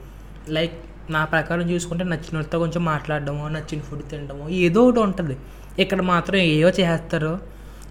లైక్ 0.48 0.72
నా 1.10 1.24
ప్రకారం 1.24 1.70
చూసుకుంటే 1.70 2.04
నచ్చిన 2.04 2.42
కొంచెం 2.56 2.84
మాట్లాడడమో 2.84 3.48
నచ్చిన 3.48 3.80
ఫుడ్ 3.80 4.04
తినడము 4.10 4.48
ఏదో 4.48 4.80
ఒకటి 4.86 5.00
ఉంటుంది. 5.00 5.36
ఇక్కడ 5.78 6.00
మాత్రం 6.02 6.38
ఏవో 6.38 6.70
చేస్తారు. 6.80 7.40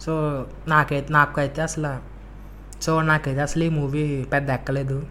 సో 0.02 0.13
నాకైతే 0.67 1.13
నాకైతే 1.13 1.62
అసలు 1.62 2.13
సో 2.82 3.02
నాకైతే 3.02 3.41
అసలు 3.41 3.63
ఈ 3.63 3.69
మూవీ 3.69 4.26
పెద్ద 4.34 4.49
ఎక్కలేదు. 4.49 5.04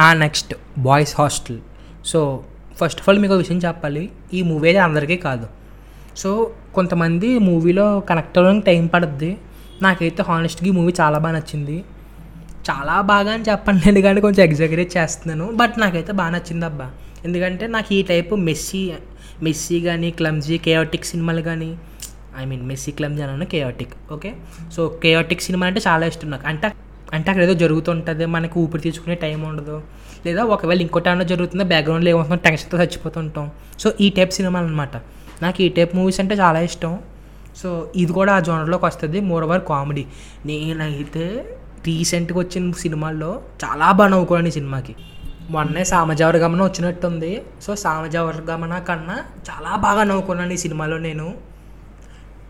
ఆ 0.00 0.12
next 0.12 0.54
boys 0.78 1.14
hostel. 1.20 1.58
So 2.04 2.44
first 2.80 3.00
of 3.00 3.08
all 3.08 3.18
మీకు 3.18 3.34
ఒక 3.34 3.38
విషయం 3.38 3.58
చెప్పాలి. 3.58 4.10
ఈ 4.34 4.42
మూవీ 4.42 4.68
అయితే 4.68 4.78
అందరికీ 4.78 5.16
కాదు. 5.16 5.46
సో 6.16 6.50
కొంతమంది 6.74 7.38
మూవీలో 7.38 8.00
కనెక్ట్ 8.00 8.38
అవ్వడానికి 8.38 8.66
టైం 8.66 8.86
పడుద్ది. 8.86 9.36
నాకైతే 9.82 10.22
హానెస్ట్గా 10.22 10.68
ఈ 10.68 10.70
మూవీ 10.70 10.94
చాలా 11.00 11.18
బాగా 11.18 11.34
నచ్చింది. 11.36 11.84
చాలా 12.70 13.00
బాగా 13.00 13.32
అని 13.32 13.42
చెప్పండి 13.42 14.02
కానీ 14.02 14.20
కొంచెం 14.20 14.44
ఎగ్జాగరేట్ 14.44 14.96
చేస్తున్నాను. 14.96 15.52
బట్ 15.52 15.78
నాకైతే 15.78 16.12
బాగా 16.12 16.30
నచ్చింది 16.30 16.64
అబ్బా. 16.64 16.90
ఎందుకంటే 17.24 17.66
నాకు 17.66 17.94
ఈ 17.94 18.02
టైప్ 18.02 18.34
మెస్సీ 18.34 18.92
మెస్సీ 19.42 19.80
కానీ 19.80 20.10
క్లమ్జీ 20.10 20.58
కేయాటిక్ 20.58 21.04
సినిమాలు 21.04 21.42
కానీ 21.42 21.78
ఐ 22.38 22.44
మీన్ 22.44 22.66
మెస్సీ 22.66 22.90
క్లమ్జీ 22.90 23.22
అన్నాను 23.22 23.46
కేయాటిక్ 23.46 24.12
ఓకే? 24.12 24.34
సో 24.72 24.88
కేయాటిక్ 25.02 25.42
సినిమా 25.42 25.66
అంటే 25.66 25.80
చాలా 25.88 26.06
ఇష్టం 26.06 26.30
నాకు. 26.30 26.46
అంటే 26.46 26.72
అంటే 27.12 27.30
అక్కడ 27.30 27.44
ఏదో 27.44 27.54
జరుగుతుంటుంది 27.54 28.26
మనకి 28.26 28.58
ఊపిరి 28.58 28.82
తీసుకునే 28.82 29.14
టైం 29.14 29.42
ఉండదు. 29.42 29.82
లేదా 30.26 30.44
ఒకవేళ 30.44 30.80
ఇంకోటి 30.80 31.08
ఏమైనా 31.08 31.24
జరుగుతుందో 31.24 31.64
బ్యాక్గ్రౌండ్లో 31.64 32.10
ఏమవుతుందో 32.10 32.36
టెన్షన్తో 32.44 32.78
చచ్చిపోతుంటాం. 32.78 33.50
సో 33.78 33.92
ఈ 34.00 34.10
టైప్ 34.10 34.32
సినిమాలు 34.32 34.66
అనమాట 34.66 34.96
నాకు 35.42 35.62
ఈ 35.62 35.68
టైప్ 35.68 35.92
మూవీస్ 35.96 36.20
అంటే 36.20 36.34
చాలా 36.34 36.60
ఇష్టం. 36.60 36.92
సో 37.60 37.68
ఇది 37.96 38.12
కూడా 38.12 38.32
ఆ 38.36 38.40
జోనర్లోకి 38.40 38.84
వస్తుంది. 38.86 39.20
మోర్ 39.20 39.44
ఓవర్ 39.44 39.62
కామెడీ 39.72 40.04
నేనైతే 40.46 41.26
రీసెంట్గా 41.86 42.38
వచ్చిన 42.38 42.72
సినిమాల్లో 42.84 43.30
చాలా 43.64 43.92
బాగా 43.92 44.10
నవ్వుకోండి 44.10 44.48
ఈ 44.48 44.56
సినిమాకి. 44.58 44.94
మొన్నే 45.50 45.84
సామజావర 45.84 46.36
గమన 46.36 46.62
వచ్చినట్టుంది. 46.62 47.32
సో 47.64 47.70
సామజావర 47.84 48.36
గమన 48.50 48.74
కన్నా 48.78 49.16
చాలా 49.48 49.72
బాగా 49.86 50.04
నవ్వుకున్నాను 50.10 50.52
ఈ 50.52 50.60
సినిమాలో 50.66 50.98
నేను. 50.98 51.26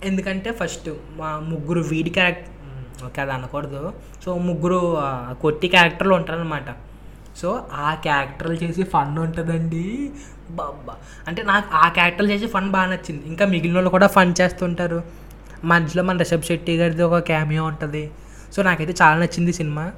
ఎందుకంటే 0.05 0.51
ఫస్ట్ 0.53 0.89
మా 1.19 1.31
ముగ్గురు 1.51 1.81
వీడి 1.81 2.11
క్యారెక్టర్ 2.11 2.51
ఓకే 3.07 3.21
అది 3.21 3.33
అనకూడదు. 3.33 3.93
సో 4.25 4.39
ముగ్గురు 4.49 4.81
కొట్టి 5.43 5.69
క్యారెక్టర్లు 5.69 6.15
ఉంటారనమాట 6.15 6.69
సో 7.37 7.67
ఆ 7.73 7.95
క్యారెక్టర్లు 7.95 8.55
చేసి 8.55 8.83
ఫన్ 8.83 9.19
ఉంటుందండి. 9.19 10.11
బాబా 10.51 10.95
అంటే 11.29 11.43
నాకు 11.43 11.69
ఆ 11.73 11.89
క్యారెక్టర్లు 11.89 12.31
చేసి 12.31 12.47
ఫన్ 12.47 12.71
బాగా 12.71 12.87
నచ్చింది. 12.87 13.27
ఇంకా 13.27 13.47
మిగిలిన 13.47 13.75
వాళ్ళు 13.75 13.91
కూడా 13.91 14.07
ఫన్ 14.07 14.35
చేస్తుంటారు. 14.41 15.03
మధ్యలో 15.65 16.03
మన 16.03 16.17
రిషబ్ 16.17 16.43
శెట్టి 16.43 16.77
గారిది 16.77 17.03
ఒక 17.03 17.19
క్యామియో 17.19 17.65
ఉంటుంది. 17.65 18.11
సో 18.53 18.63
నాకైతే 18.63 18.95
చాలా 19.03 19.21
నచ్చింది 19.21 19.53
సినిమా. 19.53 19.93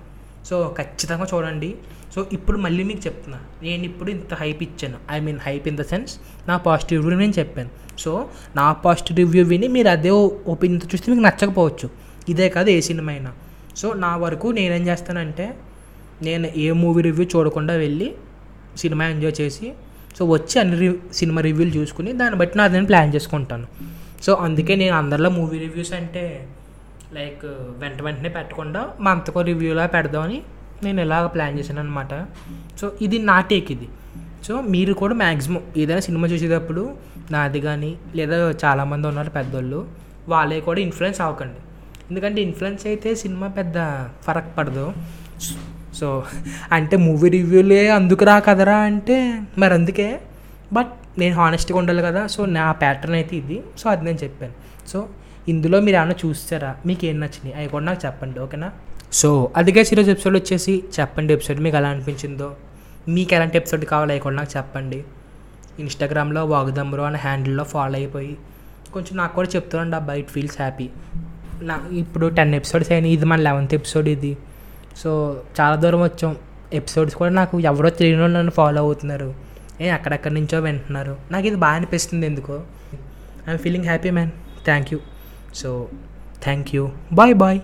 సో 0.46 0.74
ఖచ్చితంగా 0.78 1.26
చూడండి. 1.34 1.74
సో 2.14 2.26
ఇప్పుడు 2.32 2.58
మళ్ళీ 2.58 2.82
మీకు 2.82 3.00
చెప్తున్నా. 3.06 3.40
నేను 3.62 3.84
ఇప్పుడు 3.84 4.10
ఇంత 4.10 4.34
హైప్ 4.34 4.62
ఇచ్చాను. 4.62 4.96
I 5.10 5.20
mean 5.20 5.38
hype 5.40 5.68
in 5.68 5.76
the 5.76 5.82
sense 5.82 6.18
నా 6.48 6.56
పాజిటివ్ 6.56 7.02
రివ్యూ 7.02 7.18
నేను 7.18 7.32
చెప్పాను. 7.38 7.68
సో 7.98 8.28
నా 8.56 8.72
పాజిటివ్ 8.72 9.18
రివ్యూ 9.18 9.44
విని 9.44 9.68
మీరు 9.68 9.88
అదే 9.88 10.10
ఒపీనియన్తో 10.10 10.88
చూస్తే 10.94 11.12
మీకు 11.12 11.24
నచ్చకపోవచ్చు. 11.24 11.90
ఇదే 12.28 12.48
కాదు 12.48 12.70
ఏ 12.70 12.80
సినిమా 12.80 13.12
అయినా. 13.12 13.32
సో 13.76 13.92
నా 13.92 14.16
వరకు 14.16 14.48
నేనేం 14.48 14.86
చేస్తానంటే 14.86 15.56
నేను 16.22 16.46
ఏ 16.56 16.66
మూవీ 16.82 17.00
రివ్యూ 17.02 17.26
చూడకుండా 17.34 17.74
వెళ్ళి 17.84 18.08
సినిమా 18.82 19.04
ఎంజాయ్ 19.04 19.34
చేసి 19.40 19.66
సో 20.18 20.24
వచ్చి 20.26 20.56
అన్ని 20.60 20.76
రివ్ 20.80 20.96
సినిమా 21.12 21.40
రివ్యూలు 21.46 21.72
చూసుకుని 21.78 22.12
దాన్ని 22.12 22.36
బట్టి 22.40 22.58
నాది 22.58 22.74
నేను 22.74 22.86
ప్లాన్ 22.86 23.14
చేసుకుంటాను. 23.14 23.66
సో 24.24 24.34
అందుకే 24.46 24.74
నేను 24.82 24.94
అందరిలో 24.96 25.30
మూవీ 25.30 25.58
రివ్యూస్ 25.58 25.92
అంటే 25.92 26.24
లైక్ 27.16 27.44
వెంట 27.82 27.98
వెంటనే 28.02 28.28
పెట్టకుండా 28.28 28.80
మంతకో 29.00 29.40
రివ్యూలా 29.40 29.86
పెడదామని 29.86 30.38
నేను 30.84 31.00
ఇలాగ 31.00 31.26
ప్లాన్ 31.26 31.58
చేశాను 31.58 31.80
అనమాట 31.80 32.14
సో 32.80 32.92
ఇది 33.00 33.18
నా 33.18 33.36
టేక్ 33.40 33.72
ఇది. 33.76 33.88
సో 34.46 34.60
మీరు 34.60 34.92
కూడా 35.02 35.14
మ్యాక్సిమం 35.14 35.62
ఏదైనా 35.76 36.00
సినిమా 36.00 36.26
చూసేటప్పుడు 36.28 36.82
నాది 37.30 37.60
కానీ 37.60 37.96
లేదా 38.14 38.36
చాలామంది 38.64 39.06
ఉన్నారు 39.06 39.30
పెద్దోళ్ళు 39.30 39.86
వాళ్ళే 40.28 40.60
కూడా 40.60 40.80
ఇన్ఫ్లుయెన్స్ 40.80 41.20
అవ్వకండి. 41.20 41.60
ఎందుకంటే 42.10 42.42
ఇన్ఫ్లుయెన్స్ 42.42 42.86
అయితే 42.86 43.14
సినిమా 43.14 43.48
పెద్ద 43.48 43.76
ఫరక్ 44.26 44.52
పడదు. 44.58 44.86
సో 45.96 46.24
అంటే 46.72 46.96
మూవీ 46.96 47.30
రివ్యూలే 47.30 47.88
అందుకు 47.88 48.24
రా 48.24 48.38
కదరా 48.38 48.76
అంటే 48.76 49.42
మరి 49.58 49.74
అందుకే. 49.74 50.20
బట్ 50.72 50.92
నేను 51.18 51.34
హానెస్ట్గా 51.34 51.78
ఉండాలి 51.78 52.02
కదా 52.02 52.26
సో 52.26 52.46
నా 52.46 52.72
ప్యాటర్న్ 52.72 53.14
అయితే 53.14 53.36
ఇది. 53.36 53.62
సో 53.78 53.90
అది 53.90 54.04
నేను 54.04 54.18
చెప్పాను. 54.24 54.52
సో 54.88 55.08
ఇందులో 55.48 55.80
మీరు 55.80 55.96
ఏమైనా 55.96 56.14
చూస్తారా? 56.26 56.74
మీకు 56.86 57.04
ఏం 57.04 57.20
నచ్చినాయి? 57.20 57.54
అవి 57.54 57.68
కూడా 57.68 57.84
నాకు 57.84 58.06
చెప్పండి 58.06 58.40
ఓకేనా? 58.40 58.70
సో 59.12 59.50
అదిగే 59.56 59.80
ఈరోజు 59.92 60.10
ఎపిసోడ్ 60.10 60.36
వచ్చేసి 60.36 60.82
చెప్పండి 61.00 61.34
ఎపిసోడ్ 61.34 61.60
మీకు 61.60 61.76
ఎలా 61.76 61.88
అనిపించిందో. 61.88 62.56
మీకు 63.08 63.34
ఎలాంటి 63.34 63.56
ఎపిసోడ్ 63.56 63.84
కావాలో 63.84 64.12
అవి 64.12 64.20
కూడా 64.20 64.36
నాకు 64.36 64.56
చెప్పండి. 64.56 65.04
ఇన్స్టాగ్రామ్లో 65.78 66.44
వాగుదమ్మురు 66.44 67.02
అనే 67.02 67.18
హ్యాండిల్లో 67.18 67.64
ఫాలో 67.64 67.94
అయిపోయి. 67.94 68.36
కొంచెం 68.92 69.16
నాకు 69.16 69.34
కూడా 69.34 69.48
చెప్తున్నాండి 69.56 69.96
ఆ 69.96 69.98
బైట్ 69.98 70.30
ఫీల్స్ 70.30 70.56
హ్యాపీ 70.56 70.88
నా 71.62 71.80
ఇప్పుడు 71.92 72.26
టెన్ 72.26 72.54
ఎపిసోడ్స్ 72.54 72.92
అయినాయి 72.92 73.12
ఇది 73.12 73.24
మన 73.24 73.40
లెవెన్త్ 73.40 73.74
ఎపిసోడ్ 73.74 74.08
ఇది. 74.08 74.36
సో 75.02 75.42
చాలా 75.60 75.76
దూరం 75.76 76.02
వచ్చాం. 76.02 76.36
ఎపిసోడ్స్ 76.72 77.16
కూడా 77.16 77.30
నాకు 77.30 77.60
ఎవరో 77.60 77.90
తెలియని 77.90 78.22
వాళ్ళు 78.22 78.38
నన్ను 78.38 78.50
ఫాలో 78.50 78.80
అవుతున్నారు. 78.82 79.34
ఏ 79.80 79.88
అక్కడక్కడి 79.88 80.34
నుంచో 80.34 80.60
వింటున్నారు. 80.60 81.16
నాకు 81.30 81.46
ఇది 81.46 81.56
బాగా 81.56 81.74
అనిపిస్తుంది 81.74 82.26
ఎందుకో. 82.26 82.60
I'm 83.48 83.58
feeling 83.58 83.84
happy 83.84 84.10
man 84.10 84.30
thank 84.64 84.92
you 84.92 84.98
so 85.54 85.88
thank 86.42 86.74
you 86.74 86.90
bye 87.12 87.34
bye 87.34 87.60